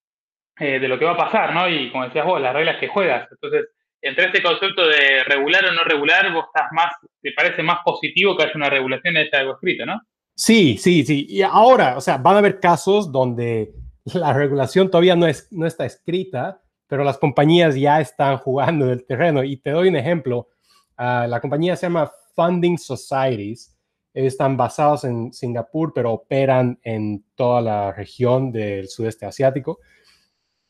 [0.59, 1.68] eh, de lo que va a pasar, ¿no?
[1.68, 3.28] Y como decías vos, las reglas que juegas.
[3.30, 3.68] Entonces,
[4.02, 8.37] entre este concepto de regular o no regular, vos estás más, te parece más positivo
[8.37, 10.00] que haya una regulación de algo escrito, ¿no?
[10.40, 11.26] Sí, sí, sí.
[11.29, 13.74] Y ahora, o sea, van a haber casos donde
[14.14, 18.92] la regulación todavía no, es, no está escrita, pero las compañías ya están jugando en
[18.92, 19.44] el terreno.
[19.44, 20.48] Y te doy un ejemplo.
[20.96, 23.76] Ah, la compañía se llama Funding Societies.
[24.14, 29.81] Están basados en Singapur, pero operan en toda la región del sudeste asiático.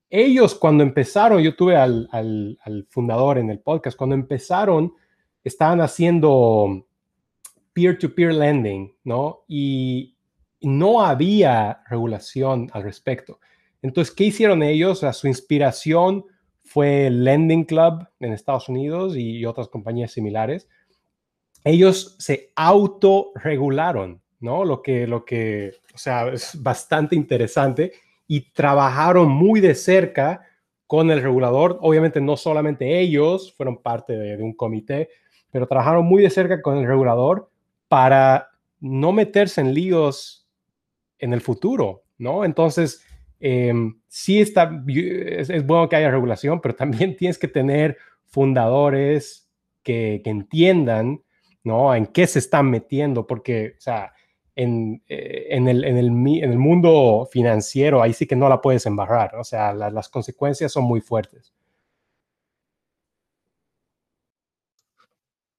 [0.08, 4.92] Ellos cuando empezaron, yo tuve al, al fundador en el podcast, cuando empezaron,
[5.44, 6.88] estaban haciendo
[7.80, 9.44] peer-to-peer lending, ¿no?
[9.48, 10.14] Y
[10.60, 13.40] no había regulación al respecto.
[13.80, 15.00] Entonces, ¿qué hicieron ellos?
[15.12, 16.26] su inspiración
[16.62, 20.68] fue Lending Club en Estados Unidos y, otras compañías similares.
[21.64, 24.64] Ellos se autorregularon, ¿no?
[24.66, 27.92] Lo que, lo que, o sea, es bastante interesante
[28.28, 30.46] y trabajaron muy de cerca
[30.86, 31.78] con el regulador.
[31.80, 35.08] Obviamente, no solamente ellos fueron parte de un comité,
[35.50, 37.49] pero trabajaron muy de cerca con el regulador
[37.90, 40.48] para no meterse en líos
[41.18, 42.44] en el futuro, ¿no?
[42.44, 43.04] Entonces,
[43.40, 49.50] em, sí está, es, bueno que haya regulación, pero también tienes que tener fundadores
[49.82, 51.24] que, entiendan,
[51.64, 51.92] ¿no?
[51.92, 54.12] En qué se están metiendo, porque, o sea,
[54.54, 58.60] en, eh, en, el, en, el, en, el, mundo financiero, ahí sí que no la
[58.60, 61.52] puedes embarrar, o sea, las consecuencias son muy fuertes.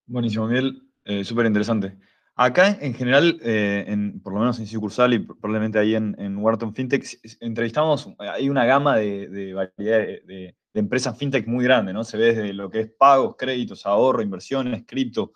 [0.05, 1.97] Buenísimo, Miguel, eh, súper interesante.
[2.35, 3.85] Acá, en general, eh,
[4.23, 7.05] por lo menos en sucursal y probablemente ahí en, Wharton FinTech,
[7.41, 12.05] entrevistamos, hay una gama de, variedad de, empresas FinTech muy grande, ¿no?
[12.05, 15.33] Se ve desde lo que es pagos, créditos, ahorro, inversiones, cripto,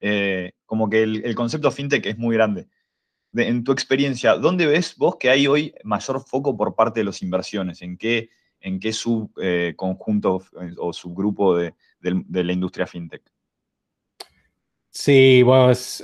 [0.00, 2.66] eh, como que el, concepto FinTech es muy grande.
[3.34, 7.22] en tu experiencia, ¿dónde ves vos que hay hoy mayor foco por parte de las
[7.22, 7.82] inversiones?
[7.82, 8.30] ¿En qué,
[8.60, 10.42] en qué subconjunto
[10.78, 13.22] o subgrupo de la industria FinTech?
[15.00, 16.02] Sí, bueno, es,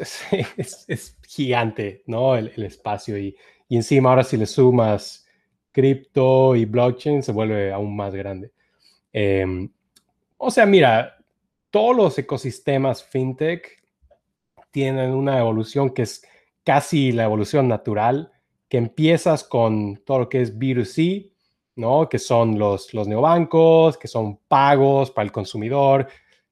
[0.86, 2.36] es, gigante, ¿no?
[2.36, 3.36] El, espacio y,
[3.68, 5.26] encima ahora si le sumas
[5.72, 8.52] cripto y blockchain se vuelve aún más grande.
[9.12, 9.68] Em,
[10.36, 11.16] o sea, mira,
[11.70, 13.82] todos los ecosistemas fintech
[14.70, 16.24] tienen una evolución que es
[16.62, 18.30] casi la evolución natural,
[18.68, 21.32] que empiezas con todo lo que es B2C,
[21.74, 22.08] ¿no?
[22.08, 26.06] Que son los, los neobancos, que son pagos para el consumidor,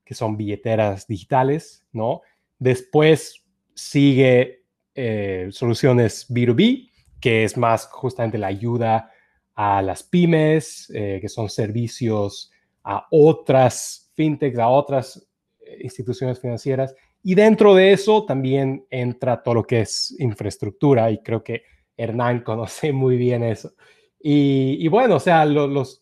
[0.05, 2.23] que son billeteras digitales, ¿no?
[2.63, 3.45] Después
[3.75, 4.63] sigue
[4.95, 9.11] eh, soluciones B2B, que es más justamente la ayuda
[9.57, 12.53] a las pymes, eh, que son servicios
[12.85, 16.95] a otras fintechs, a otras eh, instituciones financieras.
[17.25, 21.65] Y dentro de eso también entra todo lo que es infraestructura y creo que
[21.97, 23.75] Hernán conoce muy bien eso.
[24.21, 26.01] Y, bueno, o sea, los,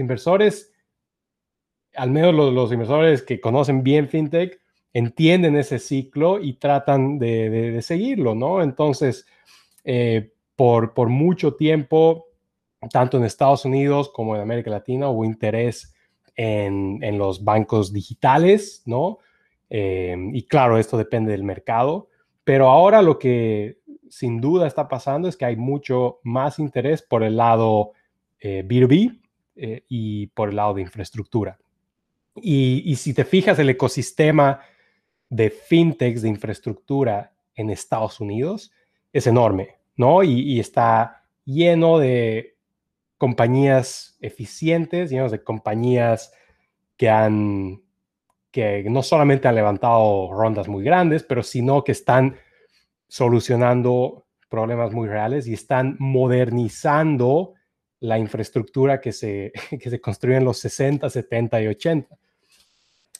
[0.00, 0.72] inversores,
[1.94, 4.61] al menos los, inversores que conocen bien fintech,
[4.92, 8.62] entienden ese ciclo y tratan de, seguirlo, ¿no?
[8.62, 9.26] Entonces,
[9.84, 12.26] eh, por, por mucho tiempo,
[12.90, 15.94] tanto en Estados Unidos como en América Latina, hubo interés
[16.36, 19.18] en, los bancos digitales, ¿no?
[19.70, 22.08] Eh, y claro, esto depende del mercado,
[22.44, 23.78] pero ahora lo que
[24.10, 27.92] sin duda está pasando es que hay mucho más interés por el lado
[28.42, 29.22] B2B
[29.54, 31.58] eh, y por el lado de infraestructura.
[32.34, 34.60] Y, y, si te fijas, el ecosistema
[35.32, 38.70] de fintechs de infraestructura en Estados Unidos
[39.14, 40.22] es enorme, ¿no?
[40.22, 42.58] Y, está lleno de
[43.16, 46.34] compañías eficientes, llenos de compañías
[46.98, 47.80] que han,
[48.50, 52.36] que no solamente han levantado rondas muy grandes, pero sino que están
[53.08, 57.54] solucionando problemas muy reales y están modernizando
[58.00, 62.18] la infraestructura que se, que se construyó en los 60, 70 y 80.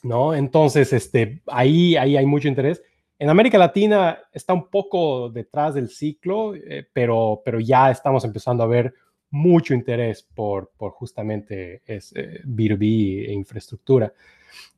[0.03, 0.35] ¿No?
[0.35, 2.83] Entonces, este, ahí, ahí hay mucho interés.
[3.17, 8.63] En América Latina está un poco detrás del ciclo, eh, pero, pero ya estamos empezando
[8.63, 8.93] a ver
[9.29, 14.13] mucho interés por, por justamente es, B2B e infraestructura.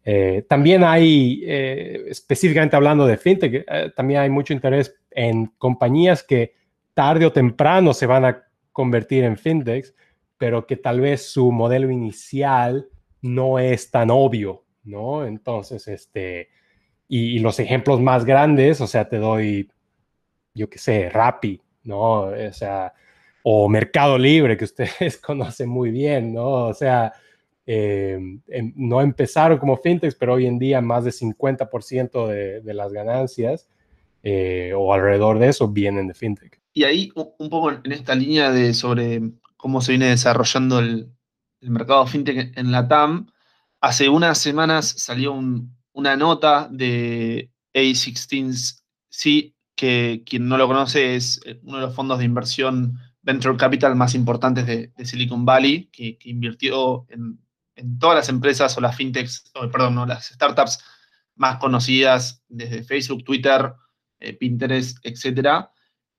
[0.04, 6.54] Eh, también hay, eh, específicamente hablando de fintech, también hay mucho interés en compañías que
[6.94, 9.94] tarde o temprano se van a convertir en fintechs,
[10.38, 12.88] pero que tal vez su modelo inicial
[13.22, 15.26] no es tan obvio ¿no?
[15.26, 16.50] Entonces, este,
[17.08, 19.70] y, los ejemplos más grandes, o sea, te doy,
[20.54, 22.22] yo qué sé, Rappi, ¿no?
[22.22, 22.94] O sea,
[23.44, 26.68] o Mercado Libre, que ustedes conocen muy bien, ¿no?
[26.68, 27.14] O sea,
[27.68, 32.74] eh, em, no empezaron como fintechs, pero hoy en día más de 50% de, de,
[32.76, 33.68] las ganancias
[34.22, 36.60] eh, o alrededor de eso vienen de fintech.
[36.74, 39.22] Y ahí un poco en esta línea de sobre
[39.58, 41.10] cómo se viene desarrollando el,
[41.62, 43.28] el mercado fintech en la TAM,
[43.86, 45.40] hace unas semanas salió
[45.94, 52.18] una nota de A16C, que quien no lo conoce es eh, uno de los fondos
[52.18, 57.40] de inversión venture capital más importantes de, Silicon Valley, que, invirtió en,
[58.00, 60.80] todas las empresas o las fintechs, perdón, no, las startups
[61.36, 63.72] más conocidas desde Facebook, Twitter,
[64.20, 65.72] eh, Pinterest, etcétera,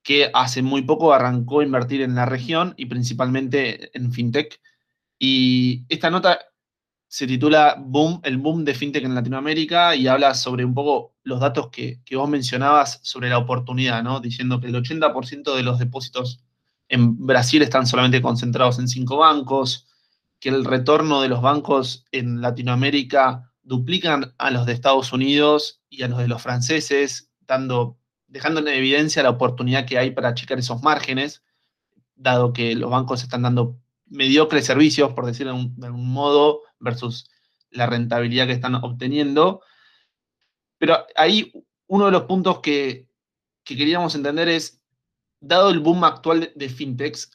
[0.04, 4.60] que hace muy poco arrancó a invertir en la región y principalmente en fintech.
[5.18, 6.38] Y esta nota
[7.08, 11.40] se titula Boom, el boom de fintech en Latinoamérica y habla sobre un poco los
[11.40, 14.20] datos que, que vos mencionabas sobre la oportunidad, ¿no?
[14.20, 16.40] Diciendo que el 80% de los depósitos
[16.88, 19.86] en Brasil están solamente concentrados en cinco bancos,
[20.38, 26.02] que el retorno de los bancos en Latinoamérica duplican a los de Estados Unidos y
[26.02, 30.58] a los de los franceses, dando, dejando en evidencia la oportunidad que hay para achicar
[30.58, 31.42] esos márgenes,
[32.14, 37.28] dado que los bancos están dando mediocres servicios, por decirlo de algún modo, versus
[37.70, 39.62] la rentabilidad que están obteniendo.
[40.78, 41.52] Pero ahí
[41.86, 43.08] uno de los puntos que,
[43.64, 44.82] queríamos entender es,
[45.40, 47.30] dado el boom actual de fintechs,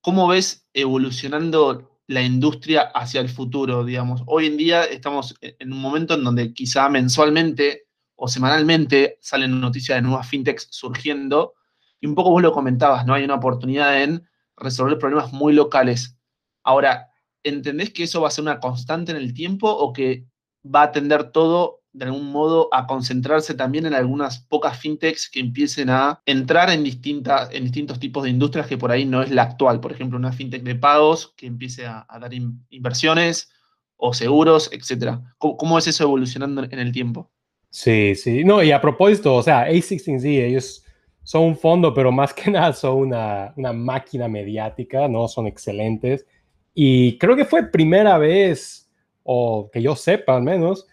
[0.00, 4.22] ¿cómo ves evolucionando la industria hacia el futuro, digamos?
[4.26, 9.96] Hoy en día estamos en un momento en donde quizá mensualmente o semanalmente salen noticias
[9.96, 11.54] de nuevas fintechs surgiendo,
[12.00, 13.14] y un poco vos lo comentabas, ¿no?
[13.14, 16.16] Hay una oportunidad en resolver problemas muy locales.
[16.64, 17.11] Ahora,
[17.44, 20.26] ¿entendés que eso va a ser una constante en el tiempo o que
[20.64, 25.40] va a tender todo de algún modo a concentrarse también en algunas pocas fintechs que
[25.40, 29.30] empiecen a entrar en, distintas, en distintos tipos de industrias que por ahí no es
[29.30, 29.80] la actual?
[29.80, 32.32] Por ejemplo, una fintech de pagos que empiece a, dar
[32.70, 33.50] inversiones
[33.96, 35.34] o seguros, etcétera.
[35.38, 37.30] ¿Cómo, es eso evolucionando en el tiempo?
[37.68, 38.42] Sí, sí.
[38.42, 40.84] No, y a propósito, o sea, A16Z, ellos
[41.22, 45.28] son un fondo, pero más que nada son una, una máquina mediática, ¿no?
[45.28, 46.26] Son excelentes
[46.74, 48.90] y creo que fue primera vez,
[49.22, 50.86] o que yo sepa al menos,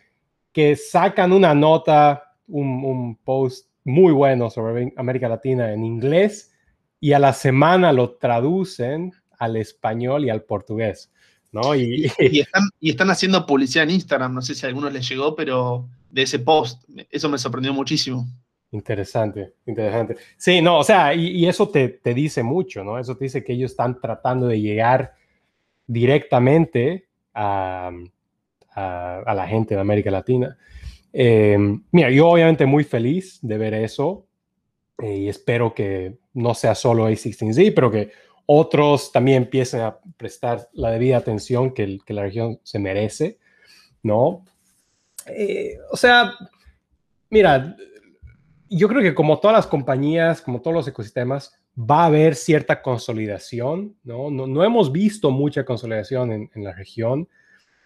[0.52, 6.52] que sacan una nota, un, post muy bueno sobre América Latina en inglés
[7.00, 11.12] y a la semana lo traducen al español y al portugués.
[11.52, 11.74] ¿no?
[11.76, 15.36] Y, están, y, están, haciendo publicidad en Instagram, no sé si a algunos les llegó,
[15.36, 18.28] pero de ese post, eso me sorprendió muchísimo.
[18.72, 20.18] Interesante, interesante.
[20.38, 23.00] Sí, no, o sea, y, y eso te, te, dice mucho, ¿no?
[23.00, 25.13] Eso te dice que ellos están tratando de llegar
[25.89, 27.91] directamente a,
[28.75, 30.58] la gente de América Latina.
[31.12, 34.28] Em, mira, yo obviamente muy feliz de ver eso
[35.02, 38.12] eh, y espero que no sea solo A16Z, pero que
[38.45, 43.39] otros también empiecen a prestar la debida atención que, la región se merece,
[44.04, 44.45] ¿no?
[45.25, 46.34] Eh, o sea,
[47.30, 47.75] mira,
[48.69, 52.82] yo creo que como todas las compañías, como todos los ecosistemas, va a haber cierta
[52.82, 54.30] consolidación, ¿no?
[54.30, 57.30] No, hemos visto mucha consolidación en, la región.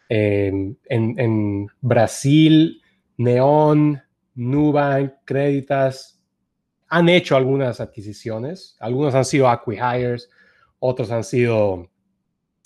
[0.10, 2.82] en, Brasil,
[3.18, 4.02] Neon,
[4.36, 6.20] Nubank, Creditas
[6.88, 8.78] han hecho algunas adquisiciones.
[8.80, 10.30] Algunos han sido acquihires,
[10.80, 11.90] otros han sido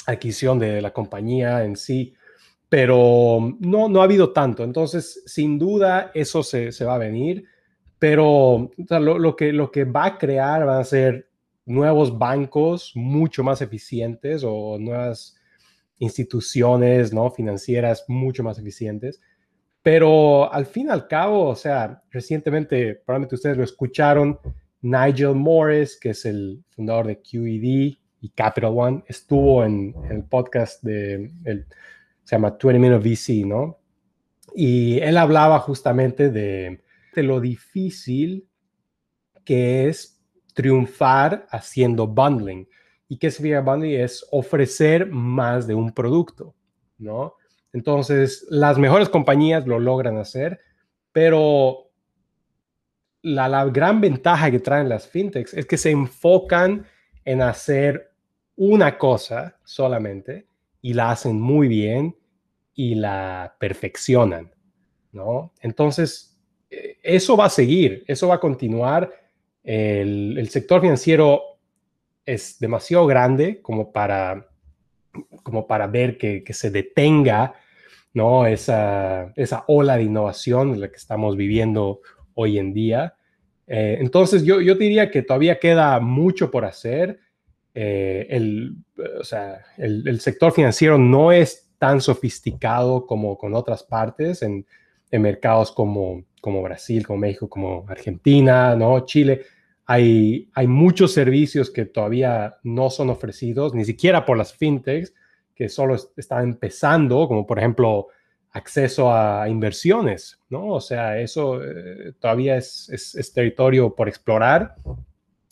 [0.06, 2.14] adquisición de la compañía en sí,
[2.70, 4.64] pero no, no ha habido tanto.
[4.64, 7.46] Entonces, sin duda, eso se, se va a venir
[8.00, 11.30] pero lo, que, lo que va a crear van a ser
[11.66, 15.36] nuevos bancos mucho más eficientes o nuevas
[16.00, 17.32] instituciones ¿no?
[17.32, 19.20] financieras mucho más eficientes.
[19.82, 24.40] Pero al fin y al cabo, o sea, recientemente, probablemente ustedes lo escucharon,
[24.82, 30.84] Nigel Morris, que es el fundador de QED y Capital One, estuvo en, el podcast
[30.84, 31.32] de,
[32.24, 33.80] se llama 20 Minute VC, ¿no?
[34.54, 36.82] Y él hablaba justamente de,
[37.24, 38.48] lo difícil
[39.46, 40.22] que es
[40.54, 42.68] triunfar haciendo bundling.
[43.08, 44.00] ¿Y qué significa bundling?
[44.00, 46.56] Es ofrecer más de un producto,
[46.98, 47.36] ¿no?
[47.74, 50.60] Entonces, las mejores compañías lo logran hacer,
[51.12, 51.92] pero
[53.22, 56.86] la, la gran ventaja que traen las fintechs es que se enfocan
[57.24, 58.12] en hacer
[58.56, 60.48] una cosa solamente
[60.82, 62.18] y la hacen muy bien
[62.74, 64.52] y la perfeccionan,
[65.12, 65.54] ¿no?
[65.62, 66.27] Entonces,
[67.08, 69.10] eso va a seguir, eso va a continuar.
[69.64, 71.42] El, sector financiero
[72.26, 74.50] es demasiado grande como para,
[75.42, 77.54] como para ver que, se detenga
[78.14, 78.46] ¿no?
[78.46, 82.02] esa, esa ola de innovación en la que estamos viviendo
[82.34, 83.16] hoy en día.
[83.68, 87.22] Eh, entonces, yo, yo diría que todavía queda mucho por hacer.
[87.74, 88.76] el,
[89.18, 94.42] o sea, el, sector financiero no es tan sofisticado como con otras partes
[95.12, 99.06] en mercados como, como Brasil, como México, como Argentina, ¿no?
[99.06, 99.46] Chile
[99.88, 105.14] hay, muchos servicios que todavía no son ofrecidos, ni siquiera por las fintechs,
[105.56, 108.08] que solo están empezando, como por ejemplo
[108.52, 110.68] acceso a inversiones, ¿no?
[110.68, 114.76] O sea, eso eh, todavía es, es, territorio por explorar.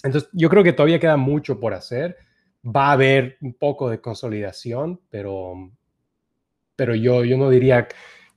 [0.03, 2.17] Entonces, yo creo que todavía queda mucho por hacer.
[2.65, 5.71] Va a haber un poco de consolidación, pero,
[6.75, 7.87] pero yo, yo no diría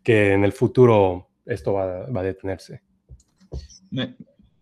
[0.02, 2.82] que en el futuro esto va, va a detenerse.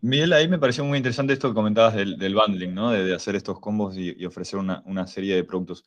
[0.06, 2.92] Miguel, ahí me pareció muy interesante esto que comentabas del, bundling, ¿no?
[2.92, 5.84] De, hacer estos combos y, ofrecer una, serie de productos.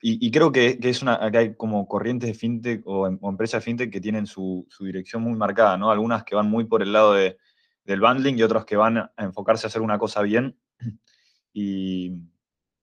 [0.00, 3.90] y, creo que, es una, hay como corrientes de fintech o, em, empresas de fintech
[3.90, 5.90] que tienen su, dirección muy marcada, ¿no?
[5.90, 9.66] Algunas que van muy por el lado del bundling y otras que van a enfocarse
[9.66, 10.56] a hacer una cosa bien
[11.52, 12.10] y,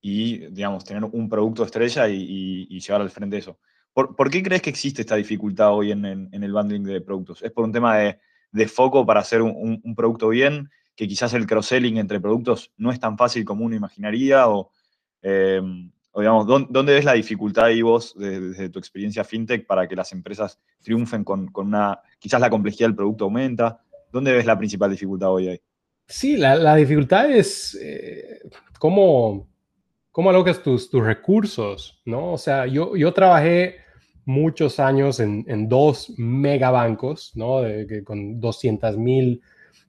[0.01, 3.59] digamos, tener un producto estrella y, llevar al frente eso.
[3.95, 7.41] ¿Por, qué crees que existe esta dificultad hoy en el bundling de productos?
[7.41, 7.97] ¿Es por un tema
[8.51, 12.99] de foco para hacer un, producto bien, que quizás el cross-selling entre productos no es
[12.99, 14.69] tan fácil como uno imaginaría, o,
[15.21, 20.11] em, digamos, ¿dónde, ves la dificultad ahí vos, desde, tu experiencia fintech, para que las
[20.11, 23.81] empresas triunfen con, una, quizás la complejidad del producto aumenta?
[24.11, 25.61] ¿Dónde ves la principal dificultad hoy ahí?
[26.05, 28.41] Sí, la, dificultad es eh,
[28.77, 29.47] cómo,
[30.11, 32.33] cómo alocas tus, tus recursos, ¿no?
[32.33, 33.84] O sea, yo, yo trabajé
[34.25, 37.61] muchos años en, dos megabancos, ¿no?
[38.03, 39.41] con 200 mil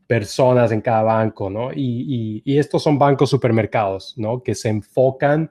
[0.07, 1.70] personas en cada banco, ¿no?
[1.74, 4.43] Y, estos son bancos supermercados, ¿no?
[4.43, 5.51] Que se enfocan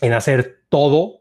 [0.00, 1.20] en hacer todo,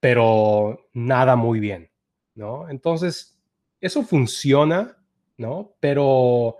[0.00, 1.90] pero nada muy bien,
[2.34, 2.68] ¿no?
[2.70, 3.38] Entonces,
[3.80, 4.96] eso funciona,
[5.36, 5.74] ¿no?
[5.80, 6.56] Pero,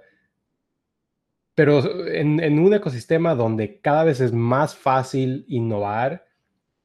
[1.54, 6.25] pero en, en un ecosistema donde cada vez es más fácil innovar,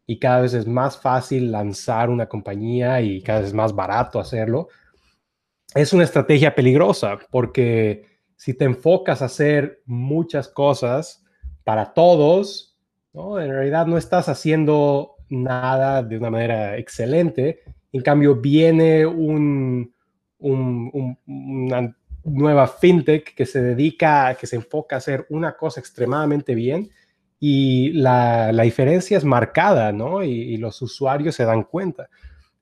[0.05, 4.19] y cada vez es más fácil lanzar una compañía y cada vez es más barato
[4.19, 4.67] hacerlo,
[5.73, 11.23] es una estrategia peligrosa porque si te enfocas a hacer muchas cosas
[11.63, 12.77] para todos,
[13.13, 17.61] en realidad no estás haciendo nada de una manera excelente.
[17.91, 19.93] En cambio, viene un,
[20.39, 26.89] una nueva fintech que se dedica, que se enfoca a hacer una cosa extremadamente bien
[27.43, 30.23] y la, diferencia es marcada, ¿no?
[30.23, 32.07] Y, los usuarios se dan cuenta.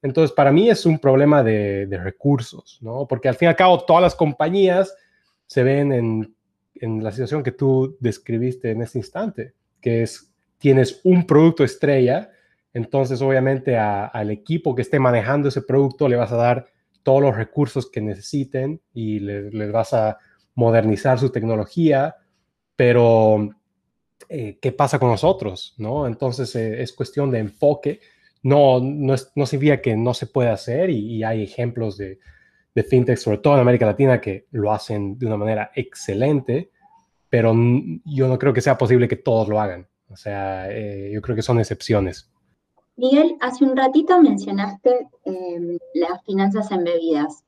[0.01, 3.05] Entonces, para mí es un problema de, recursos, ¿no?
[3.05, 4.95] Porque al fin y al cabo todas las compañías
[5.45, 11.27] se ven en, la situación que tú describiste en este instante, que es, tienes un
[11.27, 12.31] producto estrella,
[12.73, 16.67] entonces obviamente al equipo que esté manejando ese producto le vas a dar
[17.03, 20.19] todos los recursos que necesiten y les vas a
[20.55, 22.15] modernizar su tecnología,
[22.77, 23.49] pero
[24.31, 26.05] eh, qué pasa con nosotros, ¿no?
[26.05, 27.99] Entonces eh, es cuestión de enfoque.
[28.43, 32.19] No, no, no significa que no se puede hacer y, hay ejemplos de,
[32.75, 36.69] de, fintech, sobre todo en América Latina, que lo hacen de una manera excelente,
[37.27, 37.55] pero
[38.05, 39.87] yo no creo que sea posible que todos lo hagan.
[40.09, 42.31] O sea, eh, yo creo que son excepciones.
[42.97, 47.43] Miguel, hace un ratito mencionaste em, las finanzas embebidas.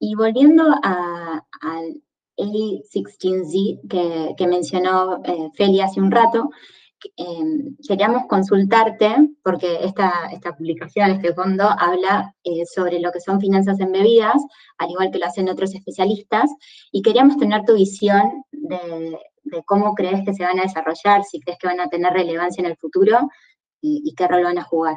[0.00, 2.02] Y volviendo al
[2.38, 6.50] a16Z que, mencionó eh, Feli hace un rato,
[7.16, 13.40] em, queríamos consultarte, porque esta, esta publicación, este fondo, habla eh, sobre lo que son
[13.40, 14.36] finanzas embebidas,
[14.78, 16.50] al igual que lo hacen otros especialistas,
[16.92, 19.18] y queríamos tener tu visión de,
[19.64, 22.66] cómo crees que se van a desarrollar, si crees que van a tener relevancia en
[22.66, 23.28] el futuro
[23.80, 24.96] y, y qué rol van a jugar.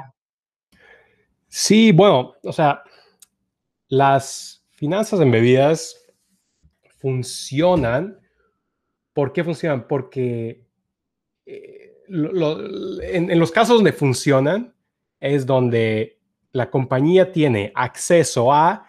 [1.48, 2.84] Sí, bueno, o sea,
[3.88, 6.01] las finanzas embebidas
[7.02, 8.20] funcionan.
[9.14, 9.88] ¿Por qué funcionan?
[9.88, 10.66] Porque
[11.46, 14.74] eh, en, los casos donde funcionan
[15.20, 16.20] es donde
[16.52, 18.86] la compañía tiene acceso a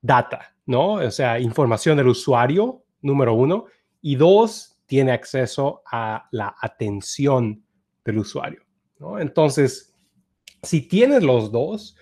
[0.00, 0.94] data, ¿no?
[0.94, 3.66] O sea, información del usuario, número uno,
[4.02, 7.64] y dos, tiene acceso a la atención
[8.04, 8.62] del usuario,
[8.98, 9.18] ¿no?
[9.18, 9.94] Entonces,
[10.62, 11.96] si tienes los dos,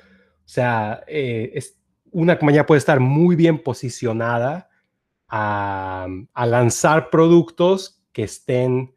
[0.44, 1.78] o sea, eh, es,
[2.10, 4.68] una compañía puede estar muy bien posicionada
[5.34, 6.06] a,
[6.46, 8.94] lanzar productos que estén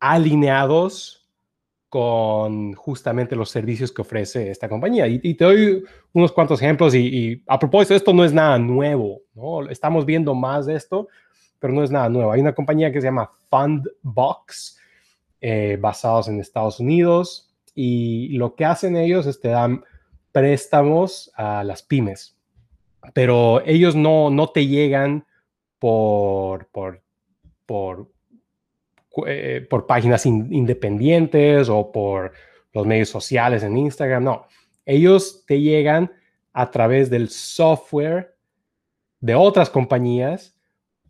[0.00, 1.30] alineados
[1.88, 5.06] con justamente los servicios que ofrece esta compañía.
[5.06, 9.68] Y, te doy unos cuantos ejemplos y, a propósito, esto no es nada nuevo, ¿no?
[9.68, 11.06] Estamos viendo más de esto,
[11.60, 12.32] pero no es nada nuevo.
[12.32, 14.78] Hay una compañía que se llama Fundbox,
[15.40, 19.84] eh, basados en Estados Unidos, y lo que hacen ellos es te dan
[20.32, 22.36] préstamos a las pymes
[23.14, 25.26] pero ellos no, no te llegan
[25.78, 27.02] por, por,
[27.66, 28.08] por,
[29.26, 32.32] eh, por páginas independientes o por
[32.72, 34.24] los medios sociales en Instagram.
[34.24, 34.46] No,
[34.86, 36.12] ellos te llegan
[36.52, 38.36] a través del software
[39.20, 40.54] de otras compañías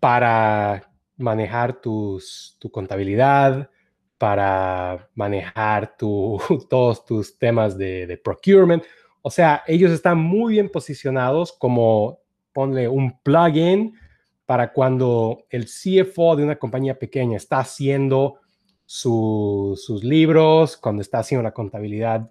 [0.00, 3.70] para manejar tus, tu contabilidad,
[4.18, 6.40] para manejar tu,
[6.70, 8.82] todos tus temas de, de, procurement.
[9.22, 12.18] O sea, ellos están muy bien posicionados como,
[12.52, 13.94] ponle un plugin
[14.44, 18.40] para cuando el CFO de una compañía pequeña está haciendo
[18.84, 22.30] sus libros, cuando está haciendo la contabilidad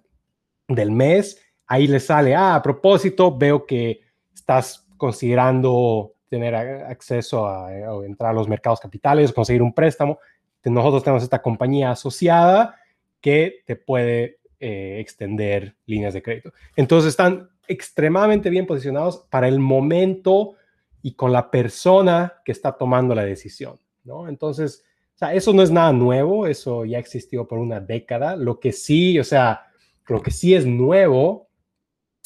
[0.68, 4.00] del mes, ahí le sale, ah, a propósito, veo que
[4.32, 10.18] estás considerando tener acceso a, eh, entrar a los mercados capitales, conseguir un préstamo.
[10.64, 12.76] Nosotros tenemos esta compañía asociada
[13.20, 16.52] que te puede eh, extender líneas de crédito.
[16.76, 20.54] Entonces están extremadamente bien posicionados para el momento
[21.02, 24.28] y con la persona que está tomando la decisión, ¿no?
[24.28, 24.84] Entonces,
[25.16, 28.36] o sea, eso no es nada nuevo, eso ya existió por una década.
[28.36, 29.66] Lo que sí, o sea,
[30.06, 31.48] lo que sí es nuevo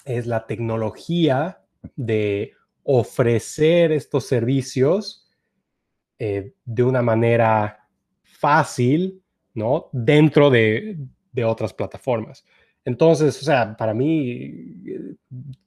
[0.05, 1.63] es la tecnología
[1.97, 5.27] de ofrecer estos servicios
[6.19, 7.89] eh, de una manera
[8.25, 9.23] fácil,
[9.55, 9.89] ¿no?
[9.93, 10.99] Dentro de,
[11.37, 12.45] de otras plataformas.
[12.85, 14.71] Entonces, o sea, para mí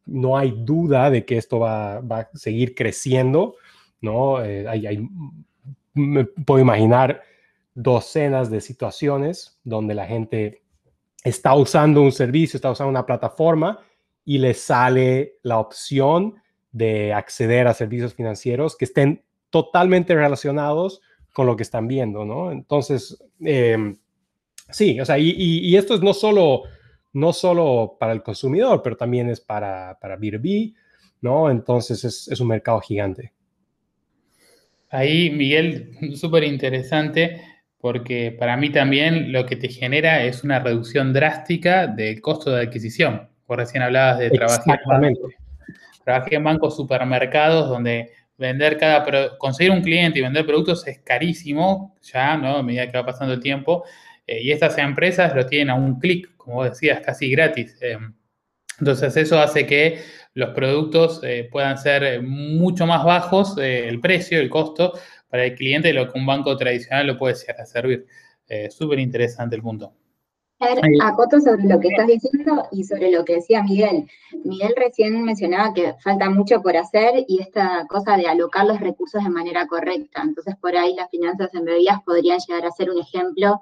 [0.05, 3.55] no hay duda de que esto va, a seguir creciendo,
[4.01, 4.43] ¿no?
[4.43, 5.07] Eh, hay,
[5.93, 7.21] me puedo imaginar
[7.75, 10.63] docenas de situaciones donde la gente
[11.23, 13.79] está usando un servicio, está usando una plataforma
[14.25, 16.35] y le sale la opción
[16.71, 21.01] de acceder a servicios financieros que estén totalmente relacionados
[21.33, 22.51] con lo que están viendo, ¿no?
[22.51, 23.97] Entonces, em,
[24.71, 26.63] sí, o sea, y, y, esto es no solo
[27.13, 30.75] no solo para el consumidor, pero también es para, para B2B,
[31.21, 31.49] ¿no?
[31.49, 33.33] Entonces es, un mercado gigante.
[34.89, 37.41] Ahí, Miguel, súper interesante,
[37.79, 42.63] porque para mí también lo que te genera es una reducción drástica del costo de
[42.63, 43.29] adquisición.
[43.47, 45.15] Vos recién hablabas de trabajar en,
[46.03, 51.95] trabajé en bancos supermercados donde vender cada, conseguir un cliente y vender productos es carísimo,
[52.01, 52.57] ya, ¿no?
[52.57, 53.83] A medida que va pasando el tiempo.
[54.29, 57.75] Eh, y estas empresas lo tienen a un clic, como decías, casi gratis.
[57.81, 57.97] Eh,
[58.79, 59.99] entonces eso hace que
[60.35, 64.93] los productos eh, puedan ser mucho más bajos, el precio, el costo
[65.29, 68.05] para el cliente de lo que un banco tradicional lo puede llegar a servir.
[68.69, 69.93] Súper interesante el punto.
[71.01, 74.07] Acoto sobre lo que estás diciendo y sobre lo que decía Miguel.
[74.43, 79.23] Miguel recién mencionaba que falta mucho por hacer y esta cosa de alocar los recursos
[79.23, 80.21] de manera correcta.
[80.23, 83.61] Entonces, por ahí las finanzas en bebidas podrían llegar a ser un ejemplo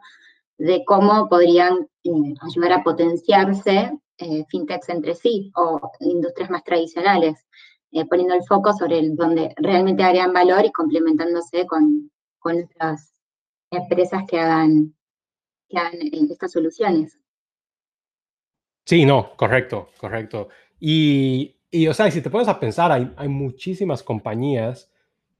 [0.57, 7.45] de cómo podrían eh, ayudar a potenciarse eh, fintechs entre sí o industrias más tradicionales,
[7.91, 13.13] eh, poniendo el foco sobre el, donde realmente agregan valor y complementándose con, con otras
[13.69, 14.95] empresas que hagan,
[15.73, 15.93] hagan
[16.31, 17.19] estas soluciones.
[18.85, 20.47] Sí, no, correcto, correcto.
[20.79, 24.89] Y, y, o sea, si te pones a pensar, hay muchísimas compañías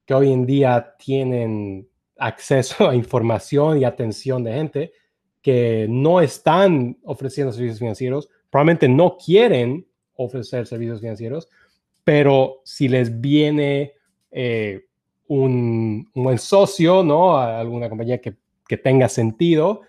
[0.06, 4.94] que hoy en día tienen acceso a información y atención de gente
[5.48, 9.88] que no están ofreciendo servicios financieros, probablemente no quieren
[10.18, 11.48] ofrecer servicios financieros,
[12.04, 13.94] pero si les viene
[14.30, 14.88] eh,
[15.28, 17.38] un, buen socio, ¿no?
[17.38, 18.36] Alguna compañía que,
[18.84, 19.84] tenga sentido,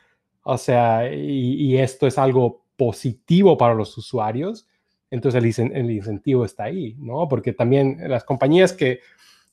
[0.45, 4.69] o sea, y, esto es algo positivo para los usuarios,
[5.11, 7.27] entonces el, incentivo está ahí, ¿no?
[7.27, 9.01] Porque también las compañías que,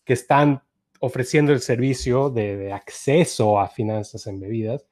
[0.06, 0.62] están
[1.00, 4.86] ofreciendo el servicio de, acceso a finanzas en bebidas,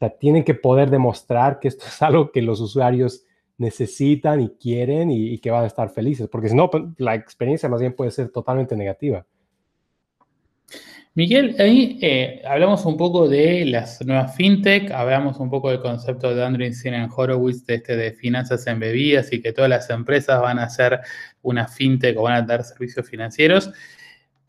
[0.00, 3.24] sea, tienen que poder demostrar que esto es algo que los usuarios
[3.58, 7.68] necesitan y quieren y, que van a estar felices, porque si no, pues, la experiencia
[7.68, 9.26] más bien puede ser totalmente negativa.
[11.12, 16.34] Miguel, ahí eh, hablamos un poco de las nuevas fintech, hablamos un poco del concepto
[16.34, 20.58] de Andreessen en Horowitz, de, este, de finanzas embebidas y que todas las empresas van
[20.60, 21.00] a hacer
[21.42, 23.72] una fintech o van a dar servicios financieros.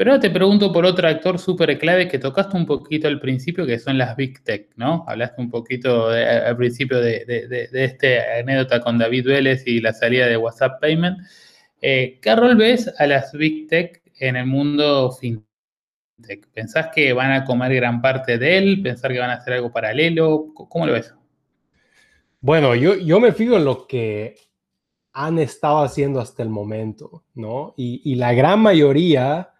[0.02, 3.68] Pero ahora te pregunto por otro actor súper clave que tocaste un poquito al principio,
[3.68, 5.06] que son las Big Tech, ¿no?
[5.08, 8.08] Hablaste un poquito al principio de, de, esta
[8.40, 11.20] anécdota con David Vélez y la salida de WhatsApp Payment.
[11.84, 16.48] Eh, ¿Qué rol ves a las Big Tech en el mundo fintech?
[16.52, 18.82] ¿Pensás que van a comer gran parte de él?
[18.82, 20.48] ¿Pensar que van a hacer algo paralelo?
[20.56, 21.14] ¿Cómo lo ves?
[22.40, 24.34] Bueno, yo, yo me fijo en lo que
[25.14, 27.76] han estado haciendo hasta el momento, ¿no?
[27.78, 29.51] Y, y la gran mayoría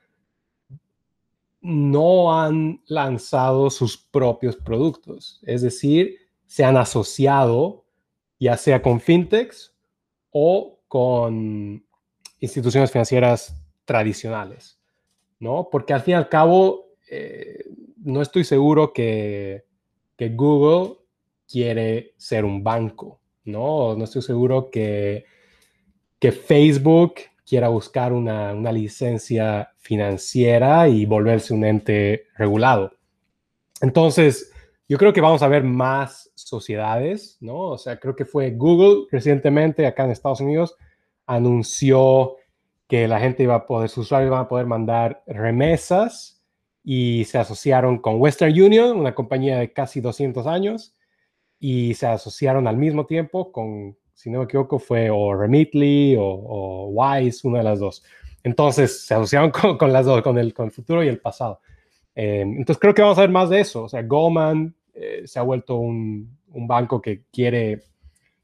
[1.62, 5.40] no han lanzado sus propios productos.
[5.44, 7.86] Es decir, se han asociado
[8.40, 9.76] ya sea con fintechs
[10.32, 11.86] o con
[12.40, 13.56] instituciones financieras
[13.86, 14.82] tradicionales.
[15.42, 15.70] ¿no?
[15.70, 17.66] Porque al fin y al cabo, eh,
[17.98, 19.66] no estoy seguro que,
[20.16, 20.98] que, Google
[21.48, 23.96] quiere ser un banco, ¿no?
[23.96, 25.26] No estoy seguro que,
[26.20, 27.16] que Facebook
[27.52, 32.94] quiera buscar una, una licencia financiera y volverse un ente regulado.
[33.82, 34.54] Entonces,
[34.88, 37.58] yo creo que vamos a ver más sociedades, ¿no?
[37.58, 40.78] O sea, creo que fue Google recientemente acá en Estados Unidos
[41.26, 42.38] anunció
[42.88, 46.42] que la gente iba a poder, sus usuarios van a poder mandar remesas
[46.86, 50.96] y se asociaron con Western Union, una compañía de casi 200 años,
[51.60, 56.90] y se asociaron al mismo tiempo con, si no me equivoco, fue o Remitly o,
[56.92, 58.04] Wise, una de las dos.
[58.44, 59.50] Entonces se asociaron
[59.80, 61.60] con, las dos, con el, con el futuro y el pasado.
[62.14, 63.86] Eh, entonces creo que vamos a ver más de eso.
[63.86, 67.82] O sea, Goldman eh, se ha vuelto un, un, banco que quiere,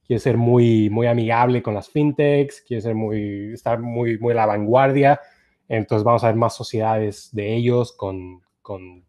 [0.04, 4.38] quiere ser muy, muy amigable con las fintechs, quiere ser muy, estar muy, muy a
[4.38, 5.22] la vanguardia.
[5.70, 9.04] Entonces vamos a ver más sociedades de ellos con, con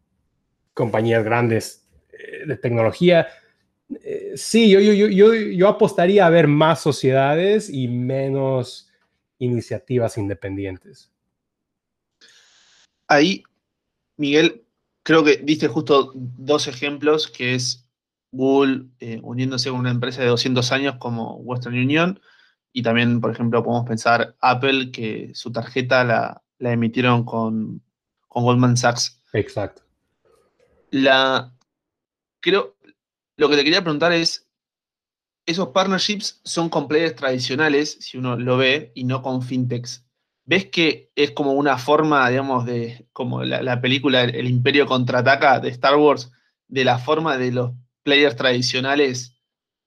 [0.75, 3.27] compañías grandes eh, de tecnología.
[4.03, 8.89] Eh, sí, yo, yo, yo, yo apostaría a ver más sociedades y menos
[9.39, 11.11] iniciativas independientes.
[13.07, 13.43] Ahí,
[14.17, 14.63] Miguel,
[15.03, 17.87] creo que diste justo dos ejemplos, que es
[18.31, 22.19] Google eh, uniéndose con una empresa de 200 años como Western Union,
[22.71, 27.81] y también, por ejemplo, podemos pensar Apple, que su tarjeta la, emitieron con,
[28.29, 29.21] Goldman Sachs.
[29.33, 29.81] Exacto.
[30.91, 31.51] La,
[32.39, 32.75] creo,
[33.39, 34.49] lo que te quería preguntar es,
[35.45, 40.05] esos partnerships son con players tradicionales, si uno lo ve, y no con fintechs.
[40.43, 45.69] ¿Ves que es como una forma, digamos, de, como la, película El Imperio contraataca de
[45.69, 46.31] Star Wars,
[46.67, 47.71] de la forma de los
[48.03, 49.37] players tradicionales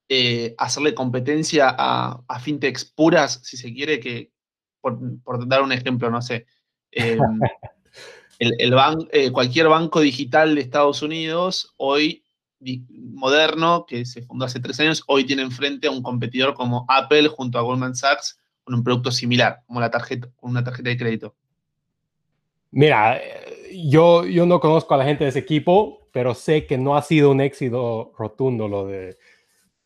[0.08, 4.32] eh, hacerle competencia a, fintechs puras, si se quiere, que,
[4.80, 4.98] por,
[5.46, 6.46] dar un ejemplo, no sé,
[6.90, 7.18] em,
[8.38, 8.74] el,
[9.12, 12.24] eh, cualquier banco digital de Estados Unidos, hoy
[13.22, 17.28] moderno, que se fundó hace tres años, hoy tiene enfrente a un competidor como Apple
[17.28, 21.36] junto a Goldman Sachs con un producto similar, como la tarjeta, una tarjeta de crédito?
[22.72, 23.20] Mira,
[23.72, 27.02] yo, yo no conozco a la gente de ese equipo, pero sé que no ha
[27.02, 29.16] sido un éxito rotundo lo de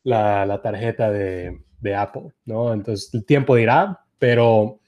[0.03, 1.61] la, tarjeta de,
[1.95, 2.73] Apple, ¿no?
[2.73, 4.81] Entonces el tiempo dirá, pero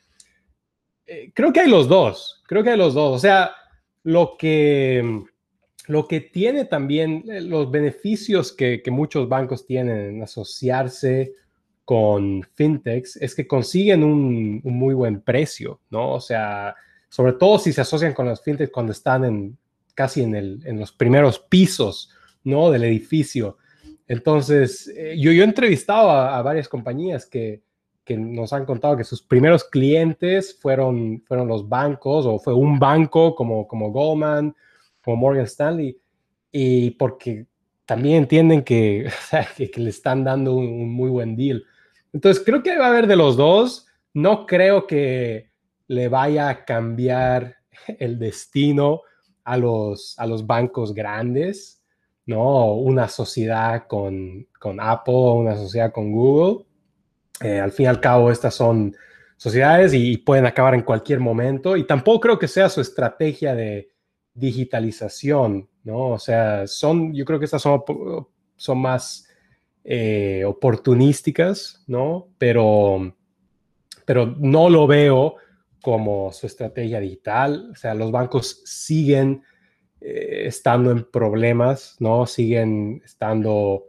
[1.07, 3.14] eh, creo que hay los dos, creo que hay los dos.
[3.14, 3.53] O sea,
[4.05, 5.26] lo que,
[5.89, 11.32] lo que tiene también, eh, los beneficios que, que muchos bancos tienen en asociarse
[11.89, 16.12] con fintechs es que consiguen un, muy buen precio, ¿no?
[16.12, 16.74] O sea,
[17.09, 19.59] sobre todo si se asocian con las fintechs cuando están en
[19.95, 22.11] casi en, el, en los primeros pisos,
[22.45, 22.70] ¿no?
[22.70, 23.57] Del edificio.
[24.07, 27.62] Entonces, eh, yo, yo he entrevistado a, varias compañías que,
[28.05, 32.78] que, nos han contado que sus primeros clientes fueron, fueron los bancos o fue un
[32.78, 34.55] banco como, como Goldman,
[35.09, 35.98] como Morgan Stanley,
[36.52, 37.46] y porque
[37.86, 39.11] también entienden que,
[39.76, 41.64] le están dando un muy buen deal.
[42.12, 43.86] Entonces, creo que va a haber de los dos.
[44.12, 45.50] No creo que
[45.86, 47.56] le vaya a cambiar
[47.98, 49.00] el destino
[49.44, 51.82] a los, a los bancos grandes,
[52.26, 52.74] ¿no?
[52.74, 56.66] Una sociedad con, con Apple, una sociedad con Google.
[57.40, 58.94] Eh, al fin y al cabo, estas son
[59.38, 61.78] sociedades y, pueden acabar en cualquier momento.
[61.78, 63.88] Y tampoco creo que sea su estrategia de
[64.39, 66.11] digitalización, ¿no?
[66.11, 67.82] O sea, son, yo creo que estas son,
[68.57, 69.28] son más
[69.84, 72.28] eh, oportunísticas, ¿no?
[72.39, 73.14] Pero,
[74.05, 75.36] pero no lo veo
[75.82, 77.70] como su estrategia digital.
[77.72, 79.43] O sea, los bancos siguen
[80.01, 82.26] eh, estando en problemas, ¿no?
[82.26, 83.86] Siguen estando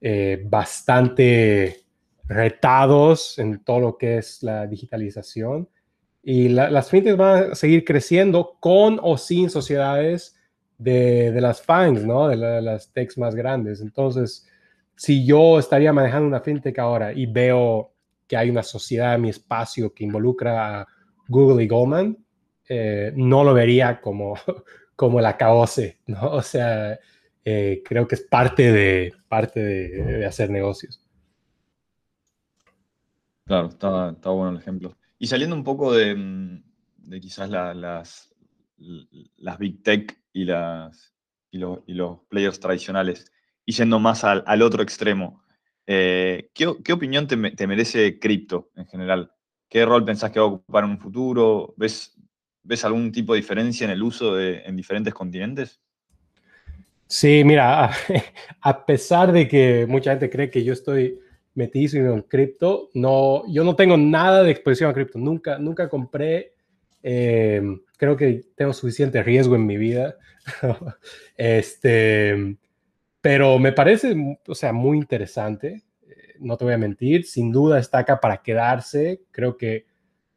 [0.00, 1.84] eh, bastante
[2.26, 5.68] retados en todo lo que es la digitalización.
[6.26, 10.34] Y las fintechs van a seguir creciendo con o sin sociedades
[10.78, 12.28] de, de las FANGs, ¿no?
[12.28, 13.80] De, las techs más grandes.
[13.80, 14.48] Entonces,
[14.96, 17.92] si yo estaría manejando una fintech ahora y veo
[18.26, 20.88] que hay una sociedad en mi espacio que involucra a
[21.28, 22.16] Google y Goldman,
[22.68, 24.34] eh, no lo vería como,
[24.96, 26.30] como el acabose, ¿no?
[26.30, 26.98] O sea,
[27.44, 31.00] eh, creo que es parte de, parte de, hacer negocios.
[33.44, 34.96] Claro, está, está, bueno el ejemplo.
[35.24, 36.62] Y saliendo un poco de, mm,
[36.98, 38.30] de quizás las,
[39.38, 41.14] las Big Tech y, las,
[41.50, 43.32] y, y los players tradicionales,
[43.64, 45.42] y yendo más al, otro extremo,
[45.86, 49.32] eh, ¿qué, opinión te, merece cripto en general?
[49.66, 51.72] ¿Qué rol pensás que va a ocupar en un futuro?
[51.78, 52.14] ¿Ves,
[52.62, 55.80] ves algún tipo de diferencia en el uso en diferentes continentes?
[57.06, 57.92] Sí, mira,
[58.60, 61.18] a, pesar de que mucha gente cree que yo estoy
[61.54, 65.18] metido en cripto, no, yo no tengo nada de exposición a cripto.
[65.18, 66.54] Nunca, nunca compré
[67.06, 70.16] Em, creo que tengo suficiente riesgo en mi vida.
[71.36, 72.56] este,
[73.20, 75.82] pero me parece, o sea, muy interesante.
[76.08, 79.20] Eh, no te voy a mentir, sin duda está acá para quedarse.
[79.30, 79.84] Creo que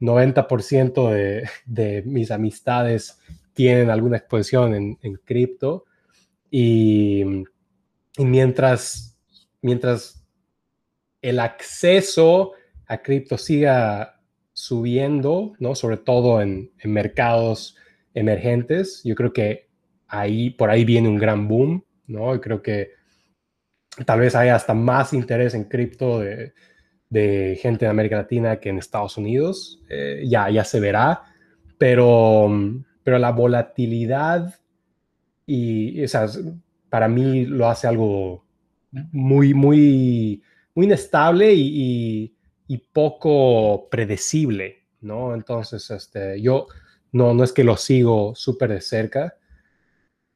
[0.02, 3.18] 90% de, de, mis amistades
[3.54, 5.86] tienen alguna exposición en, en cripto.
[6.52, 7.24] Y,
[8.18, 9.18] y, mientras,
[9.62, 10.17] mientras
[11.22, 12.54] el acceso
[12.88, 14.22] a cripto siga
[14.54, 15.76] subiendo, ¿no?
[15.76, 17.76] Sobre todo en, mercados
[18.14, 19.02] emergentes.
[19.04, 19.70] Yo creo que
[20.08, 22.34] ahí, por ahí viene un gran boom, ¿no?
[22.36, 22.92] Y creo que
[24.06, 26.54] tal vez haya hasta más interés en cripto de,
[27.62, 29.82] gente en América Latina que en Estados Unidos.
[29.90, 31.24] Eh, ya, ya se verá,
[31.78, 32.50] pero,
[33.04, 34.56] pero la volatilidad
[35.48, 36.28] y, sea,
[36.90, 38.44] para mí lo hace algo
[39.12, 40.44] muy, muy,
[40.78, 45.34] muy inestable y y poco predecible, ¿no?
[45.34, 46.68] Entonces, este, yo
[47.12, 49.38] no, no es que lo sigo súper de cerca,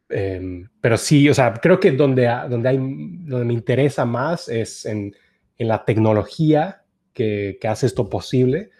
[0.09, 4.85] em, pero sí, o sea, creo que donde, donde, hay, donde me interesa más es
[4.85, 5.13] en,
[5.57, 6.83] en la tecnología
[7.13, 8.71] que, que, hace esto posible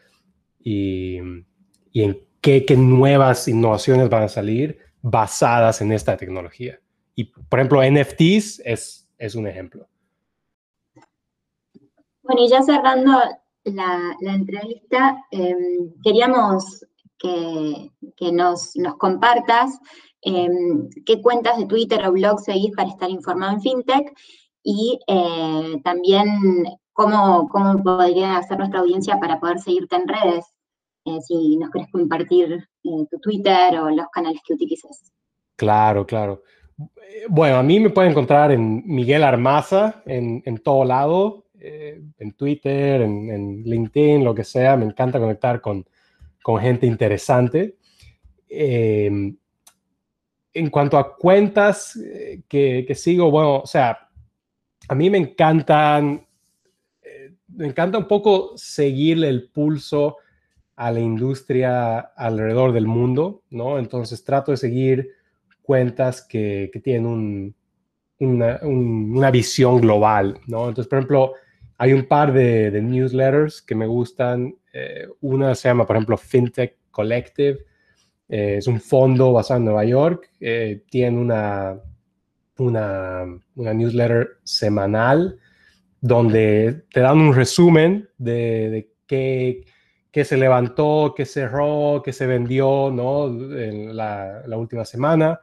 [0.59, 1.19] y,
[1.91, 6.79] y en qué, qué, nuevas innovaciones van a salir basadas en esta tecnología.
[7.15, 9.90] Y, por ejemplo, NFTs es, es un ejemplo.
[12.31, 13.11] Bueno, y ya cerrando
[13.65, 16.85] la, entrevista, em, queríamos
[17.19, 19.77] que, nos, compartas
[20.21, 24.17] em, qué cuentas de Twitter o blog seguís para estar informado en FinTech
[24.63, 26.29] y eh, también
[26.93, 30.45] cómo, cómo podría hacer nuestra audiencia para poder seguirte en redes,
[31.03, 35.11] eh, si nos querés compartir eh, tu Twitter o los canales que utilices.
[35.57, 36.43] Claro, claro.
[37.27, 41.40] Bueno, a mí me pueden encontrar en Miguel Armaza en, en todo lado.
[41.63, 44.75] Eh, en Twitter, en, LinkedIn, lo que sea.
[44.75, 45.85] Me encanta conectar con,
[46.41, 47.77] con gente interesante.
[48.49, 49.37] Em,
[50.53, 54.09] en cuanto a cuentas eh, que, sigo, bueno, o sea,
[54.87, 56.25] a mí me encantan,
[57.03, 60.17] eh, me encanta un poco seguirle el pulso
[60.75, 63.77] a la industria alrededor del mundo, ¿no?
[63.77, 65.11] Entonces trato de seguir
[65.61, 67.55] cuentas que, que tienen un,
[68.17, 70.67] una, una, visión global, ¿no?
[70.67, 71.33] Entonces, por ejemplo,
[71.81, 74.55] hay un par de, newsletters que me gustan.
[74.71, 77.57] Eh, una se llama, por ejemplo, FinTech Collective.
[78.29, 80.29] Eh, es un fondo basado en Nueva York.
[80.39, 81.79] Eh, tiene una,
[82.59, 83.25] una,
[83.55, 85.39] newsletter semanal
[85.99, 89.65] donde te dan un resumen de, qué,
[90.23, 93.25] se levantó, qué cerró, qué se vendió ¿no?
[93.57, 95.39] en la, la última semana.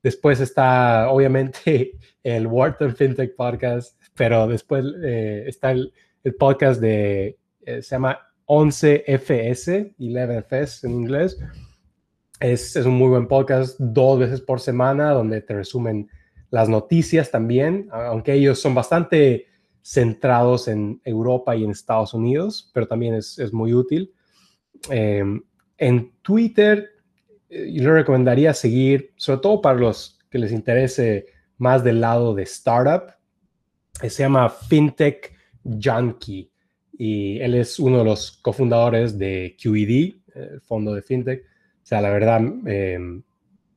[0.00, 5.92] Después está, obviamente, el Wharton FinTech Podcast pero después eh, está el,
[6.38, 11.38] podcast de, eh, se llama 11FS, 11FS en inglés.
[12.40, 16.08] Es, es, un muy buen podcast, dos veces por semana, donde te resumen
[16.50, 19.46] las noticias también, aunque ellos son bastante
[19.82, 24.12] centrados en Europa y en Estados Unidos, pero también es, es muy útil.
[24.90, 25.42] Em,
[25.78, 26.90] en Twitter,
[27.48, 31.26] eh, yo le recomendaría seguir, sobre todo para los que les interese
[31.58, 33.14] más del lado de startup,
[34.10, 35.32] se llama FinTech
[35.64, 36.50] Junkie
[36.98, 41.42] y él es uno de los cofundadores de QED, el fondo de FinTech.
[41.42, 43.22] O sea, la verdad, em,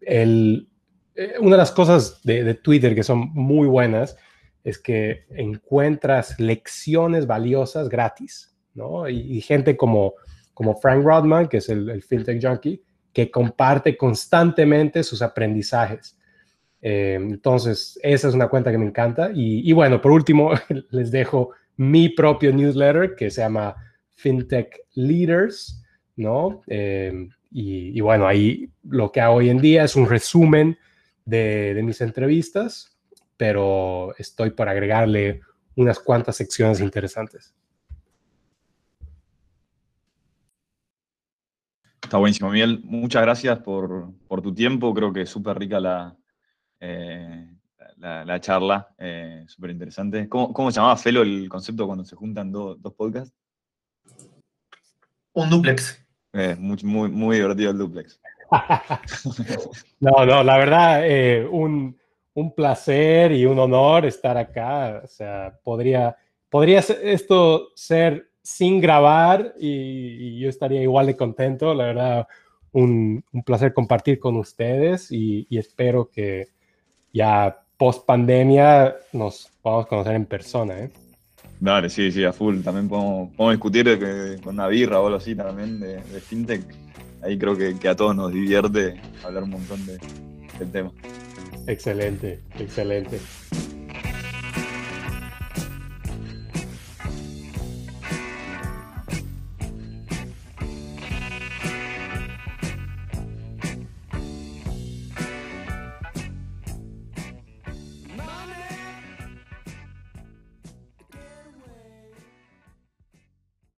[0.02, 0.66] eh,
[1.40, 4.18] una de las cosas de, Twitter que son muy buenas
[4.64, 9.08] es que encuentras lecciones valiosas gratis, ¿no?
[9.08, 10.14] Y, gente como,
[10.54, 12.84] como Frank Rodman, que es el FinTech Junkie,
[13.16, 16.20] que comparte constantemente sus aprendizajes.
[16.88, 19.32] Eh, entonces, esa es una cuenta que me encanta.
[19.34, 20.52] Y, bueno, por último,
[20.92, 23.76] les dejo mi propio newsletter que se llama
[24.14, 25.84] FinTech Leaders,
[26.16, 26.62] ¿no?
[26.68, 30.78] Eh, y, bueno, ahí lo que hago hoy en día es un resumen
[31.26, 32.96] de, mis entrevistas,
[33.36, 35.42] pero estoy por agregarle
[35.76, 37.56] unas cuantas secciones interesantes.
[42.04, 42.82] Está buenísimo, Miguel.
[42.84, 44.94] Muchas gracias por, por tu tiempo.
[44.94, 46.16] Creo que es súper rica la,
[46.80, 47.48] eh,
[47.98, 50.28] la, charla, eh, súper interesante.
[50.30, 53.34] ¿Cómo, se llamaba Felo el concepto cuando se juntan dos podcasts?
[55.34, 56.02] Un duplex.
[56.34, 58.20] Eh, muy, muy, divertido el duplex.
[60.00, 61.98] no, no, la verdad, un,
[62.56, 65.02] placer y un honor estar acá.
[65.04, 66.16] O sea, podría,
[66.50, 71.74] podría esto ser sin grabar y, yo estaría igual de contento.
[71.74, 72.28] La verdad,
[72.74, 76.55] un, placer compartir con ustedes y espero que,
[77.16, 80.92] ya post pandemia nos podamos conocer en persona, ¿eh?
[81.62, 82.62] Dale, sí, sí, a full.
[82.62, 86.62] También podemos, discutir con una birra o algo así también de, fintech.
[87.24, 89.98] ahí creo que, a todos nos divierte hablar un montón de,
[90.60, 90.92] del tema.
[91.66, 93.20] Excelente, excelente.